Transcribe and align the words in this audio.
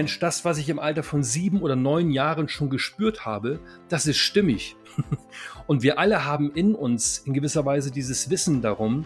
Mensch, 0.00 0.18
das, 0.18 0.46
was 0.46 0.56
ich 0.56 0.70
im 0.70 0.78
Alter 0.78 1.02
von 1.02 1.22
sieben 1.22 1.60
oder 1.60 1.76
neun 1.76 2.10
Jahren 2.10 2.48
schon 2.48 2.70
gespürt 2.70 3.26
habe, 3.26 3.60
das 3.90 4.06
ist 4.06 4.16
stimmig. 4.16 4.74
Und 5.66 5.82
wir 5.82 5.98
alle 5.98 6.24
haben 6.24 6.50
in 6.54 6.74
uns 6.74 7.18
in 7.18 7.34
gewisser 7.34 7.66
Weise 7.66 7.90
dieses 7.90 8.30
Wissen 8.30 8.62
darum, 8.62 9.04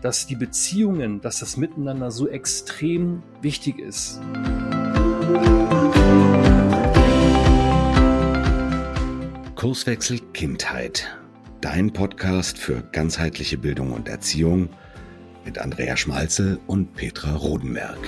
dass 0.00 0.26
die 0.26 0.34
Beziehungen, 0.34 1.20
dass 1.20 1.38
das 1.38 1.56
Miteinander 1.56 2.10
so 2.10 2.26
extrem 2.26 3.22
wichtig 3.40 3.78
ist. 3.78 4.20
Kurswechsel 9.54 10.18
Kindheit. 10.32 11.06
Dein 11.60 11.92
Podcast 11.92 12.58
für 12.58 12.82
ganzheitliche 12.90 13.58
Bildung 13.58 13.92
und 13.92 14.08
Erziehung 14.08 14.70
mit 15.44 15.58
Andrea 15.58 15.96
Schmalzel 15.96 16.58
und 16.66 16.94
Petra 16.94 17.36
Rodenberg. 17.36 18.00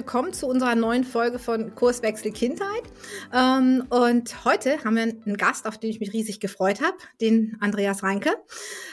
Willkommen 0.00 0.32
zu 0.32 0.46
unserer 0.46 0.76
neuen 0.76 1.04
Folge 1.04 1.38
von 1.38 1.74
Kurswechsel 1.74 2.32
Kindheit. 2.32 2.84
Ähm, 3.34 3.84
und 3.90 4.46
heute 4.46 4.82
haben 4.82 4.96
wir 4.96 5.02
einen 5.02 5.36
Gast, 5.36 5.66
auf 5.66 5.76
den 5.76 5.90
ich 5.90 6.00
mich 6.00 6.14
riesig 6.14 6.40
gefreut 6.40 6.80
habe, 6.80 6.96
den 7.20 7.58
Andreas 7.60 8.02
Reinke. 8.02 8.30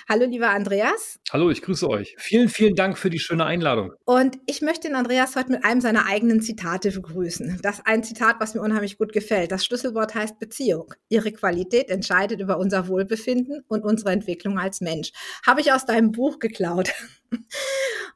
Hallo, 0.10 0.26
lieber 0.26 0.50
Andreas. 0.50 1.18
Hallo, 1.32 1.50
ich 1.50 1.62
grüße 1.62 1.90
euch. 1.90 2.14
Vielen, 2.18 2.50
vielen 2.50 2.76
Dank 2.76 2.98
für 2.98 3.10
die 3.10 3.20
schöne 3.20 3.46
Einladung. 3.46 3.94
Und 4.04 4.38
ich 4.48 4.62
möchte 4.62 4.90
den 4.90 4.98
Andreas 4.98 5.38
heute 5.38 5.52
mit 5.52 5.64
einem 5.64 5.80
seiner 5.80 6.08
eigenen 6.08 6.42
Zitate 6.42 6.92
begrüßen. 6.92 7.60
Das 7.62 7.78
ist 7.78 7.88
ein 7.88 8.04
Zitat, 8.04 8.42
was 8.42 8.54
mir 8.54 8.60
unheimlich 8.60 8.98
gut 8.98 9.14
gefällt. 9.14 9.54
Das 9.54 9.64
Schlüsselwort 9.64 10.14
heißt 10.14 10.40
Beziehung. 10.40 10.94
Ihre 11.08 11.32
Qualität 11.32 11.90
entscheidet 11.90 12.42
über 12.42 12.58
unser 12.58 12.90
Wohlbefinden 12.90 13.64
und 13.70 13.86
unsere 13.86 14.12
Entwicklung 14.12 14.60
als 14.60 14.82
Mensch. 14.82 15.14
Habe 15.46 15.62
ich 15.62 15.72
aus 15.72 15.86
deinem 15.86 16.12
Buch 16.12 16.40
geklaut. 16.40 16.92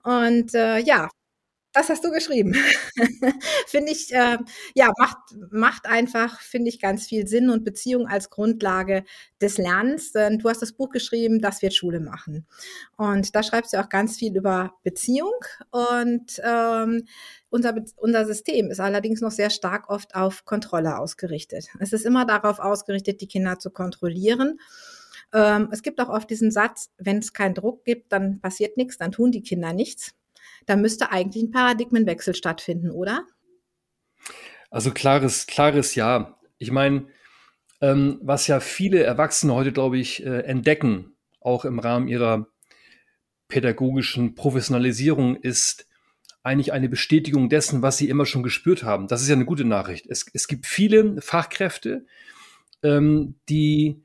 Und 0.04 0.56
äh, 0.56 0.80
ja, 0.80 1.10
das 1.74 1.90
hast 1.90 2.04
du 2.04 2.12
geschrieben. 2.12 2.54
finde 3.68 3.92
ich, 3.92 4.14
äh, 4.14 4.38
ja, 4.76 4.92
macht, 4.98 5.18
macht 5.52 5.86
einfach, 5.86 6.42
finde 6.42 6.70
ich, 6.70 6.80
ganz 6.80 7.08
viel 7.08 7.28
Sinn 7.28 7.50
und 7.50 7.64
Beziehung 7.64 8.08
als 8.08 8.30
Grundlage 8.30 9.04
des 9.40 9.58
Lernens. 9.58 10.12
Denn 10.12 10.40
du 10.40 10.50
hast 10.50 10.62
das 10.62 10.74
Buch 10.74 10.90
geschrieben, 10.90 11.40
das 11.40 11.62
wird 11.62 11.74
Schule 11.74 12.00
machen. 12.00 12.46
Und 12.98 13.36
da 13.36 13.44
schreibst 13.44 13.74
du 13.74 13.80
auch 13.80 13.90
ganz 13.90 14.18
viel 14.18 14.36
über 14.36 14.74
Beziehung. 14.84 15.34
Und 15.70 16.42
ähm, 16.44 17.06
unser, 17.50 17.76
unser 17.96 18.26
System 18.26 18.70
ist 18.70 18.80
allerdings 18.80 19.22
noch 19.22 19.32
sehr 19.32 19.50
stark 19.50 19.90
oft 19.90 20.16
auf 20.16 20.46
Kontrolle 20.46 20.98
ausgerichtet. 20.98 21.68
Es 21.80 21.94
ist 21.94 22.06
immer 22.06 22.26
darauf 22.26 22.60
ausgerichtet, 22.60 23.22
die 23.22 23.28
Kinder 23.28 23.60
zu 23.60 23.70
kontrollieren. 23.70 24.60
Ähm, 25.34 25.70
es 25.72 25.82
gibt 25.84 26.02
auch 26.02 26.10
oft 26.10 26.30
diesen 26.30 26.52
Satz, 26.52 26.90
wenn 26.98 27.20
es 27.20 27.32
keinen 27.32 27.56
Druck 27.56 27.86
gibt, 27.86 28.12
dann 28.12 28.42
passiert 28.42 28.76
nichts, 28.76 28.98
dann 28.98 29.14
tun 29.14 29.32
die 29.32 29.42
Kinder 29.42 29.72
nichts 29.72 30.14
da 30.66 30.76
müsste 30.76 31.12
eigentlich 31.12 31.44
ein 31.44 31.52
Paradigmenwechsel 31.52 32.36
stattfinden, 32.36 32.92
oder? 32.92 33.26
Also 34.70 34.92
klares, 34.92 35.48
klares 35.48 35.96
Ja. 35.96 36.38
Ich 36.58 36.72
meine, 36.72 37.08
ähm, 37.82 38.20
was 38.22 38.48
ja 38.48 38.60
viele 38.60 39.04
Erwachsene 39.04 39.54
heute, 39.54 39.72
glaube 39.72 39.98
ich, 39.98 40.26
äh, 40.26 40.42
entdecken, 40.42 41.16
auch 41.40 41.66
im 41.66 41.80
Rahmen 41.80 42.08
ihrer 42.08 42.48
pädagogischen 43.48 44.36
Professionalisierung, 44.36 45.36
ist 45.36 45.88
eigentlich 46.44 46.74
eine 46.74 46.90
Bestätigung 46.90 47.50
dessen, 47.50 47.82
was 47.82 47.98
sie 47.98 48.10
immer 48.10 48.26
schon 48.26 48.44
gespürt 48.44 48.84
haben. 48.84 49.08
Das 49.08 49.22
ist 49.22 49.28
ja 49.28 49.36
eine 49.36 49.46
gute 49.46 49.66
Nachricht. 49.66 50.08
Es, 50.08 50.26
es 50.34 50.48
gibt 50.48 50.66
viele 50.66 51.22
Fachkräfte, 51.22 52.06
ähm, 52.84 53.36
die 53.50 54.04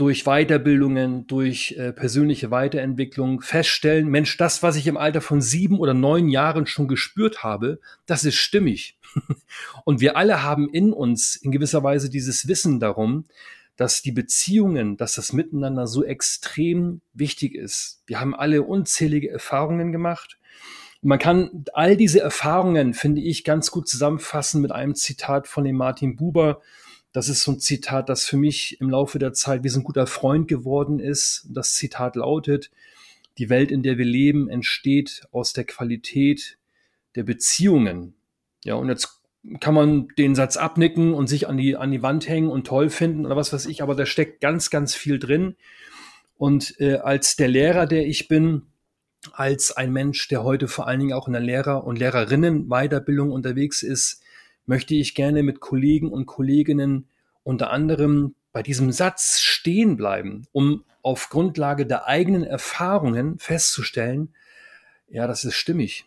durch 0.00 0.24
Weiterbildungen, 0.24 1.26
durch 1.26 1.72
äh, 1.72 1.92
persönliche 1.92 2.50
Weiterentwicklung 2.50 3.42
feststellen, 3.42 4.08
Mensch, 4.08 4.38
das, 4.38 4.62
was 4.62 4.76
ich 4.76 4.86
im 4.86 4.96
Alter 4.96 5.20
von 5.20 5.42
sieben 5.42 5.78
oder 5.78 5.92
neun 5.92 6.30
Jahren 6.30 6.66
schon 6.66 6.88
gespürt 6.88 7.42
habe, 7.42 7.80
das 8.06 8.24
ist 8.24 8.36
stimmig. 8.36 8.98
Und 9.84 10.00
wir 10.00 10.16
alle 10.16 10.42
haben 10.42 10.70
in 10.70 10.94
uns 10.94 11.36
in 11.36 11.52
gewisser 11.52 11.82
Weise 11.82 12.08
dieses 12.08 12.48
Wissen 12.48 12.80
darum, 12.80 13.26
dass 13.76 14.00
die 14.00 14.12
Beziehungen, 14.12 14.96
dass 14.96 15.16
das 15.16 15.34
Miteinander 15.34 15.86
so 15.86 16.02
extrem 16.02 17.02
wichtig 17.12 17.54
ist. 17.54 18.02
Wir 18.06 18.20
haben 18.20 18.34
alle 18.34 18.62
unzählige 18.62 19.30
Erfahrungen 19.30 19.92
gemacht. 19.92 20.38
Und 21.02 21.10
man 21.10 21.18
kann 21.18 21.66
all 21.74 21.98
diese 21.98 22.20
Erfahrungen, 22.20 22.94
finde 22.94 23.20
ich, 23.20 23.44
ganz 23.44 23.70
gut 23.70 23.86
zusammenfassen 23.86 24.62
mit 24.62 24.72
einem 24.72 24.94
Zitat 24.94 25.46
von 25.46 25.64
dem 25.64 25.76
Martin 25.76 26.16
Buber, 26.16 26.62
das 27.12 27.28
ist 27.28 27.42
so 27.42 27.52
ein 27.52 27.60
Zitat, 27.60 28.08
das 28.08 28.24
für 28.24 28.36
mich 28.36 28.80
im 28.80 28.90
Laufe 28.90 29.18
der 29.18 29.32
Zeit 29.32 29.64
wie 29.64 29.68
so 29.68 29.80
ein 29.80 29.84
guter 29.84 30.06
Freund 30.06 30.46
geworden 30.46 31.00
ist. 31.00 31.46
Das 31.50 31.74
Zitat 31.74 32.16
lautet, 32.16 32.70
die 33.38 33.48
Welt, 33.48 33.70
in 33.72 33.82
der 33.82 33.98
wir 33.98 34.04
leben, 34.04 34.48
entsteht 34.48 35.22
aus 35.32 35.52
der 35.52 35.64
Qualität 35.64 36.58
der 37.16 37.24
Beziehungen. 37.24 38.14
Ja, 38.64 38.74
und 38.74 38.88
jetzt 38.88 39.20
kann 39.58 39.74
man 39.74 40.08
den 40.18 40.34
Satz 40.34 40.56
abnicken 40.56 41.14
und 41.14 41.26
sich 41.26 41.48
an 41.48 41.56
die, 41.56 41.76
an 41.76 41.90
die 41.90 42.02
Wand 42.02 42.28
hängen 42.28 42.50
und 42.50 42.66
toll 42.66 42.90
finden 42.90 43.24
oder 43.24 43.36
was 43.36 43.52
weiß 43.52 43.66
ich, 43.66 43.82
aber 43.82 43.94
da 43.94 44.06
steckt 44.06 44.40
ganz, 44.40 44.70
ganz 44.70 44.94
viel 44.94 45.18
drin. 45.18 45.56
Und 46.36 46.78
äh, 46.80 46.96
als 46.96 47.36
der 47.36 47.48
Lehrer, 47.48 47.86
der 47.86 48.06
ich 48.06 48.28
bin, 48.28 48.62
als 49.32 49.72
ein 49.76 49.92
Mensch, 49.92 50.28
der 50.28 50.44
heute 50.44 50.68
vor 50.68 50.86
allen 50.86 51.00
Dingen 51.00 51.12
auch 51.12 51.26
in 51.26 51.32
der 51.32 51.42
Lehrer- 51.42 51.84
und 51.84 51.98
Lehrerinnen 51.98 52.68
Weiterbildung 52.68 53.32
unterwegs 53.32 53.82
ist, 53.82 54.22
möchte 54.66 54.94
ich 54.94 55.14
gerne 55.14 55.42
mit 55.42 55.60
Kollegen 55.60 56.10
und 56.10 56.26
Kolleginnen 56.26 57.08
unter 57.42 57.70
anderem 57.70 58.34
bei 58.52 58.62
diesem 58.62 58.92
Satz 58.92 59.40
stehen 59.40 59.96
bleiben, 59.96 60.46
um 60.52 60.84
auf 61.02 61.28
Grundlage 61.30 61.86
der 61.86 62.06
eigenen 62.06 62.44
Erfahrungen 62.44 63.38
festzustellen, 63.38 64.34
ja, 65.08 65.26
das 65.26 65.44
ist 65.44 65.54
stimmig. 65.54 66.04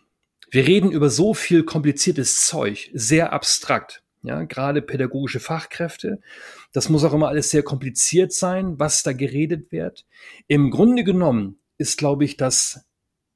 Wir 0.50 0.66
reden 0.66 0.90
über 0.90 1.10
so 1.10 1.34
viel 1.34 1.64
kompliziertes 1.64 2.46
Zeug, 2.46 2.90
sehr 2.94 3.32
abstrakt. 3.32 4.02
Ja, 4.22 4.44
gerade 4.44 4.80
pädagogische 4.80 5.40
Fachkräfte. 5.40 6.20
Das 6.72 6.88
muss 6.88 7.04
auch 7.04 7.12
immer 7.12 7.28
alles 7.28 7.50
sehr 7.50 7.62
kompliziert 7.62 8.32
sein, 8.32 8.78
was 8.78 9.02
da 9.02 9.12
geredet 9.12 9.70
wird. 9.70 10.06
Im 10.46 10.70
Grunde 10.70 11.04
genommen 11.04 11.58
ist, 11.76 11.98
glaube 11.98 12.24
ich, 12.24 12.38
das 12.38 12.86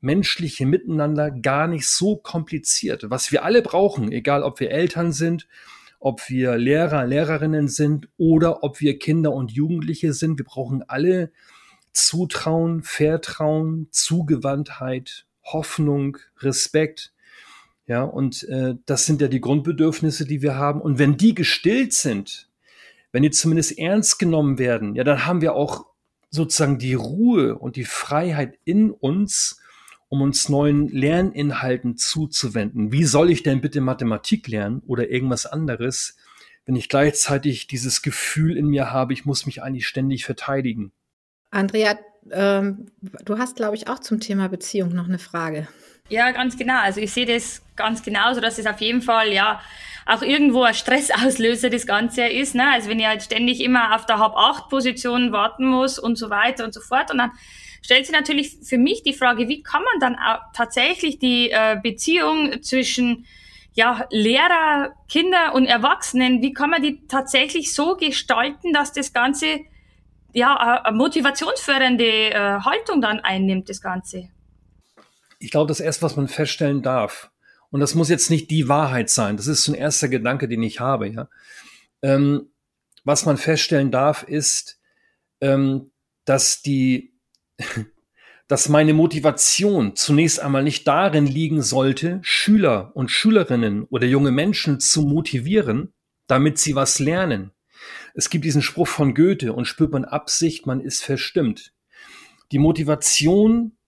menschliche 0.00 0.66
Miteinander 0.66 1.30
gar 1.30 1.66
nicht 1.66 1.86
so 1.86 2.16
kompliziert. 2.16 3.10
Was 3.10 3.32
wir 3.32 3.44
alle 3.44 3.62
brauchen, 3.62 4.12
egal 4.12 4.42
ob 4.42 4.60
wir 4.60 4.70
Eltern 4.70 5.12
sind, 5.12 5.48
ob 6.00 6.28
wir 6.28 6.56
Lehrer, 6.56 7.04
Lehrerinnen 7.06 7.68
sind 7.68 8.08
oder 8.16 8.62
ob 8.62 8.80
wir 8.80 8.98
Kinder 8.98 9.32
und 9.32 9.50
Jugendliche 9.50 10.12
sind, 10.12 10.38
wir 10.38 10.44
brauchen 10.44 10.82
alle 10.88 11.32
Zutrauen, 11.92 12.82
Vertrauen, 12.82 13.88
Zugewandtheit, 13.90 15.26
Hoffnung, 15.42 16.18
Respekt. 16.38 17.12
Ja, 17.86 18.02
und 18.04 18.44
äh, 18.44 18.74
das 18.86 19.06
sind 19.06 19.20
ja 19.20 19.28
die 19.28 19.40
Grundbedürfnisse, 19.40 20.26
die 20.26 20.42
wir 20.42 20.54
haben. 20.54 20.80
Und 20.80 20.98
wenn 20.98 21.16
die 21.16 21.34
gestillt 21.34 21.94
sind, 21.94 22.48
wenn 23.10 23.22
die 23.22 23.30
zumindest 23.30 23.78
ernst 23.78 24.18
genommen 24.18 24.58
werden, 24.58 24.94
ja, 24.94 25.04
dann 25.04 25.26
haben 25.26 25.40
wir 25.40 25.54
auch 25.54 25.86
sozusagen 26.30 26.78
die 26.78 26.94
Ruhe 26.94 27.58
und 27.58 27.76
die 27.76 27.86
Freiheit 27.86 28.58
in 28.64 28.90
uns, 28.90 29.60
um 30.08 30.22
uns 30.22 30.48
neuen 30.48 30.88
Lerninhalten 30.88 31.96
zuzuwenden. 31.96 32.92
Wie 32.92 33.04
soll 33.04 33.30
ich 33.30 33.42
denn 33.42 33.60
bitte 33.60 33.80
Mathematik 33.80 34.48
lernen 34.48 34.82
oder 34.86 35.10
irgendwas 35.10 35.46
anderes, 35.46 36.16
wenn 36.64 36.76
ich 36.76 36.88
gleichzeitig 36.88 37.66
dieses 37.66 38.02
Gefühl 38.02 38.56
in 38.56 38.66
mir 38.66 38.90
habe, 38.90 39.12
ich 39.12 39.24
muss 39.24 39.46
mich 39.46 39.62
eigentlich 39.62 39.86
ständig 39.86 40.24
verteidigen? 40.24 40.92
Andrea, 41.50 41.98
ähm, 42.30 42.86
du 43.24 43.38
hast, 43.38 43.56
glaube 43.56 43.76
ich, 43.76 43.88
auch 43.88 43.98
zum 44.00 44.20
Thema 44.20 44.48
Beziehung 44.48 44.94
noch 44.94 45.08
eine 45.08 45.18
Frage. 45.18 45.68
Ja, 46.08 46.30
ganz 46.30 46.56
genau. 46.56 46.80
Also 46.80 47.00
ich 47.00 47.12
sehe 47.12 47.26
das 47.26 47.62
ganz 47.76 48.02
genauso, 48.02 48.40
dass 48.40 48.58
es 48.58 48.66
auf 48.66 48.80
jeden 48.80 49.02
Fall 49.02 49.32
ja 49.32 49.60
auch 50.06 50.22
irgendwo 50.22 50.62
ein 50.62 50.74
Stressauslöser 50.74 51.68
das 51.68 51.86
Ganze 51.86 52.26
ist. 52.26 52.54
Ne? 52.54 52.66
Also 52.72 52.88
wenn 52.88 52.98
ich 52.98 53.06
halt 53.06 53.22
ständig 53.22 53.60
immer 53.60 53.94
auf 53.94 54.06
der 54.06 54.18
Hab-8-Position 54.18 55.32
warten 55.32 55.66
muss 55.66 55.98
und 55.98 56.16
so 56.16 56.30
weiter 56.30 56.64
und 56.64 56.72
so 56.72 56.80
fort 56.80 57.10
und 57.10 57.18
dann 57.18 57.32
stellt 57.82 58.06
sich 58.06 58.14
natürlich 58.14 58.58
für 58.62 58.78
mich 58.78 59.02
die 59.02 59.14
Frage, 59.14 59.48
wie 59.48 59.62
kann 59.62 59.82
man 59.82 60.00
dann 60.00 60.16
tatsächlich 60.54 61.18
die 61.18 61.50
äh, 61.50 61.76
Beziehung 61.82 62.62
zwischen 62.62 63.26
ja, 63.78 64.06
Lehrer, 64.10 64.92
Kinder 65.08 65.54
und 65.54 65.66
Erwachsenen, 65.66 66.42
wie 66.42 66.52
kann 66.52 66.70
man 66.70 66.82
die 66.82 67.06
tatsächlich 67.06 67.72
so 67.72 67.96
gestalten, 67.96 68.72
dass 68.72 68.92
das 68.92 69.12
Ganze 69.12 69.60
ja 70.32 70.56
eine 70.56 70.96
motivationsfördernde 70.96 72.04
äh, 72.04 72.60
Haltung 72.60 73.00
dann 73.00 73.20
einnimmt, 73.20 73.68
das 73.68 73.80
Ganze? 73.80 74.30
Ich 75.38 75.52
glaube, 75.52 75.68
das 75.68 75.78
erste, 75.78 76.02
was 76.02 76.16
man 76.16 76.26
feststellen 76.26 76.82
darf, 76.82 77.30
und 77.70 77.80
das 77.80 77.94
muss 77.94 78.08
jetzt 78.08 78.30
nicht 78.30 78.50
die 78.50 78.68
Wahrheit 78.68 79.10
sein, 79.10 79.36
das 79.36 79.46
ist 79.46 79.62
so 79.62 79.72
ein 79.72 79.78
erster 79.78 80.08
Gedanke, 80.08 80.48
den 80.48 80.62
ich 80.62 80.80
habe, 80.80 81.08
ja. 81.08 81.28
Ähm, 82.02 82.50
was 83.04 83.26
man 83.26 83.36
feststellen 83.36 83.90
darf, 83.90 84.22
ist, 84.24 84.80
ähm, 85.40 85.92
dass 86.24 86.62
die 86.62 87.14
dass 88.48 88.68
meine 88.68 88.94
Motivation 88.94 89.96
zunächst 89.96 90.40
einmal 90.40 90.62
nicht 90.62 90.86
darin 90.88 91.26
liegen 91.26 91.62
sollte, 91.62 92.18
Schüler 92.22 92.92
und 92.94 93.10
Schülerinnen 93.10 93.84
oder 93.84 94.06
junge 94.06 94.30
Menschen 94.30 94.80
zu 94.80 95.02
motivieren, 95.02 95.92
damit 96.26 96.58
sie 96.58 96.74
was 96.74 96.98
lernen. 96.98 97.52
Es 98.14 98.30
gibt 98.30 98.44
diesen 98.44 98.62
Spruch 98.62 98.88
von 98.88 99.14
Goethe 99.14 99.52
und 99.52 99.66
spürt 99.66 99.92
man 99.92 100.04
Absicht, 100.04 100.66
man 100.66 100.80
ist 100.80 101.04
verstimmt. 101.04 101.72
Die 102.50 102.58
Motivation 102.58 103.78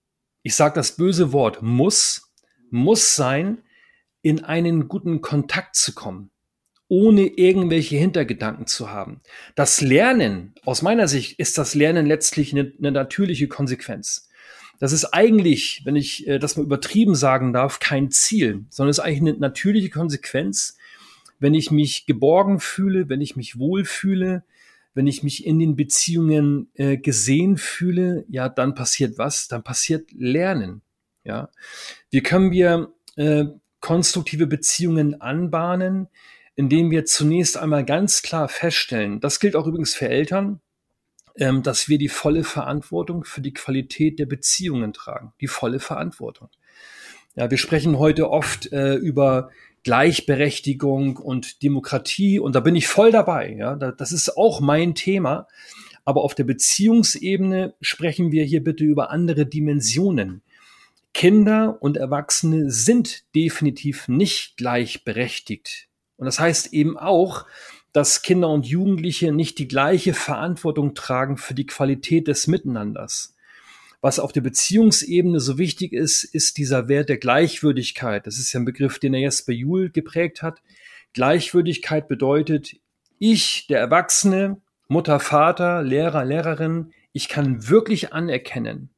ich 0.43 0.55
sage 0.55 0.75
das 0.75 0.95
böse 0.95 1.33
Wort, 1.33 1.61
muss, 1.61 2.33
muss 2.69 3.15
sein, 3.15 3.63
in 4.21 4.43
einen 4.43 4.87
guten 4.87 5.21
Kontakt 5.21 5.75
zu 5.75 5.93
kommen, 5.93 6.31
ohne 6.91 7.25
irgendwelche 7.25 7.95
Hintergedanken 7.95 8.67
zu 8.67 8.91
haben. 8.91 9.21
Das 9.55 9.79
Lernen, 9.79 10.53
aus 10.65 10.81
meiner 10.81 11.07
Sicht, 11.07 11.39
ist 11.39 11.57
das 11.57 11.73
Lernen 11.73 12.05
letztlich 12.05 12.51
eine, 12.51 12.73
eine 12.77 12.91
natürliche 12.91 13.47
Konsequenz. 13.47 14.27
Das 14.77 14.91
ist 14.91 15.05
eigentlich, 15.05 15.83
wenn 15.85 15.95
ich 15.95 16.27
äh, 16.27 16.37
das 16.37 16.57
mal 16.57 16.63
übertrieben 16.63 17.15
sagen 17.15 17.53
darf, 17.53 17.79
kein 17.79 18.11
Ziel, 18.11 18.65
sondern 18.69 18.89
es 18.89 18.97
ist 18.97 19.05
eigentlich 19.05 19.21
eine 19.21 19.39
natürliche 19.39 19.89
Konsequenz, 19.89 20.75
wenn 21.39 21.53
ich 21.53 21.71
mich 21.71 22.07
geborgen 22.07 22.59
fühle, 22.59 23.07
wenn 23.07 23.21
ich 23.21 23.37
mich 23.37 23.57
wohlfühle, 23.57 24.43
wenn 24.93 25.07
ich 25.07 25.23
mich 25.23 25.45
in 25.45 25.59
den 25.59 25.77
Beziehungen 25.77 26.71
äh, 26.73 26.97
gesehen 26.97 27.55
fühle, 27.55 28.25
ja, 28.27 28.49
dann 28.49 28.75
passiert 28.75 29.17
was? 29.17 29.47
Dann 29.47 29.63
passiert 29.63 30.11
Lernen. 30.11 30.81
Ja, 31.23 31.51
wie 32.09 32.21
können 32.21 32.51
wir 32.51 32.91
äh, 33.15 33.45
konstruktive 33.79 34.45
Beziehungen 34.45 35.21
anbahnen, 35.21 36.09
indem 36.61 36.91
wir 36.91 37.05
zunächst 37.05 37.57
einmal 37.57 37.83
ganz 37.83 38.21
klar 38.21 38.47
feststellen, 38.47 39.19
das 39.19 39.39
gilt 39.39 39.55
auch 39.55 39.65
übrigens 39.65 39.95
für 39.95 40.07
Eltern, 40.07 40.61
ähm, 41.35 41.63
dass 41.63 41.89
wir 41.89 41.97
die 41.97 42.07
volle 42.07 42.43
Verantwortung 42.43 43.23
für 43.23 43.41
die 43.41 43.51
Qualität 43.53 44.19
der 44.19 44.27
Beziehungen 44.27 44.93
tragen. 44.93 45.33
Die 45.41 45.47
volle 45.47 45.79
Verantwortung. 45.79 46.49
Ja, 47.35 47.49
wir 47.49 47.57
sprechen 47.57 47.97
heute 47.97 48.29
oft 48.29 48.71
äh, 48.71 48.93
über 48.93 49.49
Gleichberechtigung 49.81 51.17
und 51.17 51.63
Demokratie 51.63 52.37
und 52.37 52.53
da 52.53 52.59
bin 52.59 52.75
ich 52.75 52.85
voll 52.87 53.11
dabei. 53.11 53.55
Ja, 53.57 53.75
das 53.75 54.11
ist 54.11 54.37
auch 54.37 54.59
mein 54.59 54.93
Thema. 54.93 55.47
Aber 56.05 56.21
auf 56.21 56.35
der 56.35 56.43
Beziehungsebene 56.43 57.73
sprechen 57.81 58.31
wir 58.31 58.43
hier 58.43 58.63
bitte 58.63 58.83
über 58.83 59.09
andere 59.09 59.47
Dimensionen. 59.47 60.43
Kinder 61.15 61.81
und 61.81 61.97
Erwachsene 61.97 62.69
sind 62.69 63.23
definitiv 63.33 64.07
nicht 64.07 64.57
gleichberechtigt. 64.57 65.87
Und 66.21 66.25
das 66.25 66.39
heißt 66.39 66.71
eben 66.71 66.99
auch, 66.99 67.47
dass 67.93 68.21
Kinder 68.21 68.49
und 68.49 68.67
Jugendliche 68.67 69.31
nicht 69.31 69.57
die 69.57 69.67
gleiche 69.67 70.13
Verantwortung 70.13 70.93
tragen 70.93 71.35
für 71.35 71.55
die 71.55 71.65
Qualität 71.65 72.27
des 72.27 72.45
Miteinanders. 72.45 73.35
Was 74.01 74.19
auf 74.19 74.31
der 74.31 74.41
Beziehungsebene 74.41 75.39
so 75.39 75.57
wichtig 75.57 75.93
ist, 75.93 76.23
ist 76.23 76.59
dieser 76.59 76.87
Wert 76.87 77.09
der 77.09 77.17
Gleichwürdigkeit. 77.17 78.27
Das 78.27 78.37
ist 78.37 78.53
ja 78.53 78.59
ein 78.59 78.65
Begriff, 78.65 78.99
den 78.99 79.15
er 79.15 79.21
Jesper 79.21 79.51
Juhl 79.51 79.89
geprägt 79.89 80.43
hat. 80.43 80.61
Gleichwürdigkeit 81.13 82.07
bedeutet, 82.07 82.75
ich, 83.17 83.65
der 83.65 83.79
Erwachsene, 83.79 84.61
Mutter, 84.87 85.19
Vater, 85.19 85.81
Lehrer, 85.81 86.23
Lehrerin, 86.23 86.93
ich 87.13 87.29
kann 87.29 87.67
wirklich 87.67 88.13
anerkennen. 88.13 88.91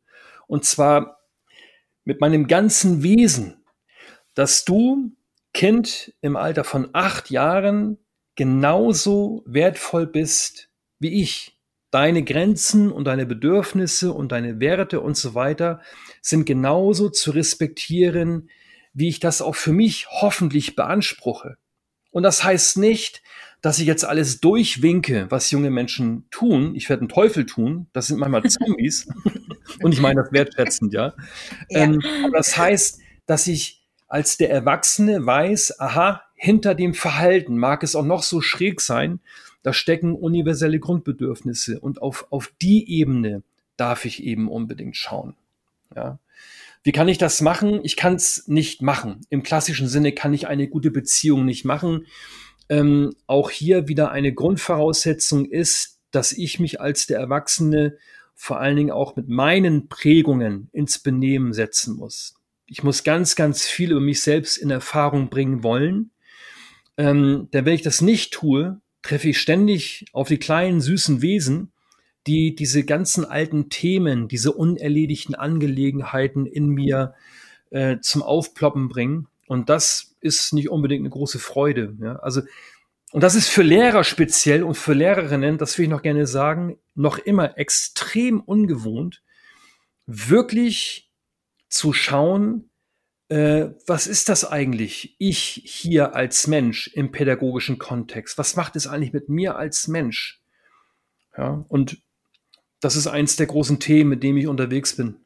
Und 0.45 0.65
zwar 0.65 1.21
mit 2.03 2.19
meinem 2.19 2.47
ganzen 2.47 3.01
Wesen, 3.01 3.63
dass 4.33 4.65
du, 4.65 5.13
Kind 5.53 6.13
im 6.21 6.35
Alter 6.35 6.63
von 6.63 6.89
acht 6.93 7.29
Jahren, 7.29 7.97
genauso 8.35 9.43
wertvoll 9.45 10.07
bist 10.07 10.69
wie 11.03 11.21
ich 11.21 11.59
deine 11.91 12.23
Grenzen 12.23 12.91
und 12.91 13.05
deine 13.05 13.27
Bedürfnisse 13.27 14.13
und 14.13 14.31
deine 14.31 14.59
Werte 14.59 15.01
und 15.01 15.15
so 15.15 15.35
weiter 15.35 15.81
sind 16.21 16.45
genauso 16.45 17.09
zu 17.09 17.31
respektieren, 17.31 18.49
wie 18.93 19.09
ich 19.09 19.19
das 19.19 19.41
auch 19.41 19.55
für 19.55 19.73
mich 19.73 20.07
hoffentlich 20.09 20.75
beanspruche. 20.75 21.57
Und 22.09 22.23
das 22.23 22.43
heißt 22.43 22.77
nicht, 22.77 23.21
dass 23.61 23.79
ich 23.79 23.85
jetzt 23.85 24.05
alles 24.05 24.39
durchwinke, 24.39 25.27
was 25.29 25.51
junge 25.51 25.69
Menschen 25.69 26.27
tun. 26.31 26.73
Ich 26.75 26.89
werde 26.89 27.01
einen 27.01 27.09
Teufel 27.09 27.45
tun. 27.45 27.87
Das 27.91 28.07
sind 28.07 28.17
manchmal 28.17 28.43
Zombies. 28.49 29.07
und 29.81 29.93
ich 29.93 29.99
meine 29.99 30.21
das 30.23 30.31
wertschätzend, 30.31 30.93
ja. 30.93 31.13
ja. 31.69 31.83
Ähm, 31.83 32.01
das 32.33 32.57
heißt, 32.57 33.01
dass 33.25 33.47
ich 33.47 33.82
als 34.13 34.37
der 34.37 34.51
Erwachsene 34.51 35.25
weiß, 35.25 35.79
aha, 35.79 36.21
hinter 36.35 36.75
dem 36.75 36.93
Verhalten 36.93 37.57
mag 37.57 37.81
es 37.81 37.95
auch 37.95 38.05
noch 38.05 38.21
so 38.21 38.41
schräg 38.41 38.79
sein, 38.79 39.21
da 39.63 39.73
stecken 39.73 40.13
universelle 40.13 40.79
Grundbedürfnisse 40.79 41.79
und 41.79 41.99
auf, 41.99 42.27
auf 42.29 42.53
die 42.61 42.87
Ebene 42.91 43.41
darf 43.75 44.05
ich 44.05 44.23
eben 44.23 44.49
unbedingt 44.49 44.97
schauen. 44.97 45.35
Ja. 45.95 46.19
Wie 46.83 46.91
kann 46.91 47.07
ich 47.07 47.17
das 47.17 47.41
machen? 47.41 47.79
Ich 47.81 47.95
kann 47.95 48.13
es 48.13 48.47
nicht 48.47 48.83
machen. 48.83 49.21
Im 49.31 49.41
klassischen 49.41 49.87
Sinne 49.87 50.11
kann 50.11 50.35
ich 50.35 50.45
eine 50.45 50.67
gute 50.67 50.91
Beziehung 50.91 51.43
nicht 51.43 51.65
machen. 51.65 52.05
Ähm, 52.69 53.15
auch 53.25 53.49
hier 53.49 53.87
wieder 53.87 54.11
eine 54.11 54.31
Grundvoraussetzung 54.31 55.45
ist, 55.45 56.01
dass 56.11 56.33
ich 56.33 56.59
mich 56.59 56.79
als 56.79 57.07
der 57.07 57.17
Erwachsene 57.17 57.97
vor 58.35 58.59
allen 58.59 58.75
Dingen 58.75 58.91
auch 58.91 59.15
mit 59.15 59.27
meinen 59.27 59.87
Prägungen 59.87 60.69
ins 60.71 60.99
Benehmen 60.99 61.51
setzen 61.51 61.95
muss. 61.95 62.35
Ich 62.73 62.81
muss 62.81 63.03
ganz, 63.03 63.35
ganz 63.35 63.67
viel 63.67 63.91
über 63.91 63.99
mich 63.99 64.23
selbst 64.23 64.57
in 64.57 64.71
Erfahrung 64.71 65.29
bringen 65.29 65.61
wollen. 65.61 66.09
Ähm, 66.97 67.47
denn 67.53 67.67
wenn 67.67 67.75
ich 67.75 67.83
das 67.83 68.01
nicht 68.01 68.33
tue, 68.33 68.81
treffe 69.03 69.29
ich 69.29 69.39
ständig 69.39 70.05
auf 70.11 70.27
die 70.27 70.39
kleinen 70.39 70.81
süßen 70.81 71.21
Wesen, 71.21 71.71
die 72.25 72.55
diese 72.55 72.83
ganzen 72.83 73.25
alten 73.25 73.69
Themen, 73.69 74.27
diese 74.27 74.53
unerledigten 74.53 75.35
Angelegenheiten 75.35 76.47
in 76.47 76.69
mir 76.69 77.13
äh, 77.69 77.99
zum 77.99 78.23
Aufploppen 78.23 78.89
bringen. 78.89 79.27
Und 79.45 79.69
das 79.69 80.15
ist 80.19 80.51
nicht 80.51 80.69
unbedingt 80.69 81.01
eine 81.01 81.11
große 81.11 81.37
Freude. 81.37 81.95
Ja? 82.01 82.15
Also, 82.23 82.41
und 83.11 83.21
das 83.21 83.35
ist 83.35 83.49
für 83.49 83.61
Lehrer 83.61 84.03
speziell 84.03 84.63
und 84.63 84.73
für 84.73 84.93
Lehrerinnen, 84.93 85.59
das 85.59 85.77
will 85.77 85.83
ich 85.83 85.91
noch 85.91 86.01
gerne 86.01 86.25
sagen, 86.25 86.79
noch 86.95 87.19
immer 87.19 87.55
extrem 87.59 88.41
ungewohnt, 88.41 89.21
wirklich 90.07 91.02
zu 91.73 91.91
schauen, 91.91 92.69
äh, 93.29 93.69
was 93.87 94.05
ist 94.05 94.29
das 94.29 94.45
eigentlich, 94.45 95.15
ich 95.17 95.61
hier 95.65 96.15
als 96.15 96.45
Mensch 96.45 96.87
im 96.93 97.11
pädagogischen 97.11 97.79
Kontext? 97.79 98.37
Was 98.37 98.55
macht 98.55 98.75
es 98.75 98.85
eigentlich 98.85 99.11
mit 99.11 99.27
mir 99.27 99.55
als 99.55 99.87
Mensch? 99.87 100.41
Ja, 101.35 101.65
und 101.67 101.97
das 102.79 102.95
ist 102.95 103.07
eins 103.07 103.37
der 103.37 103.47
großen 103.47 103.79
Themen, 103.79 104.11
mit 104.11 104.21
dem 104.21 104.37
ich 104.37 104.45
unterwegs 104.45 104.95
bin. 104.95 105.25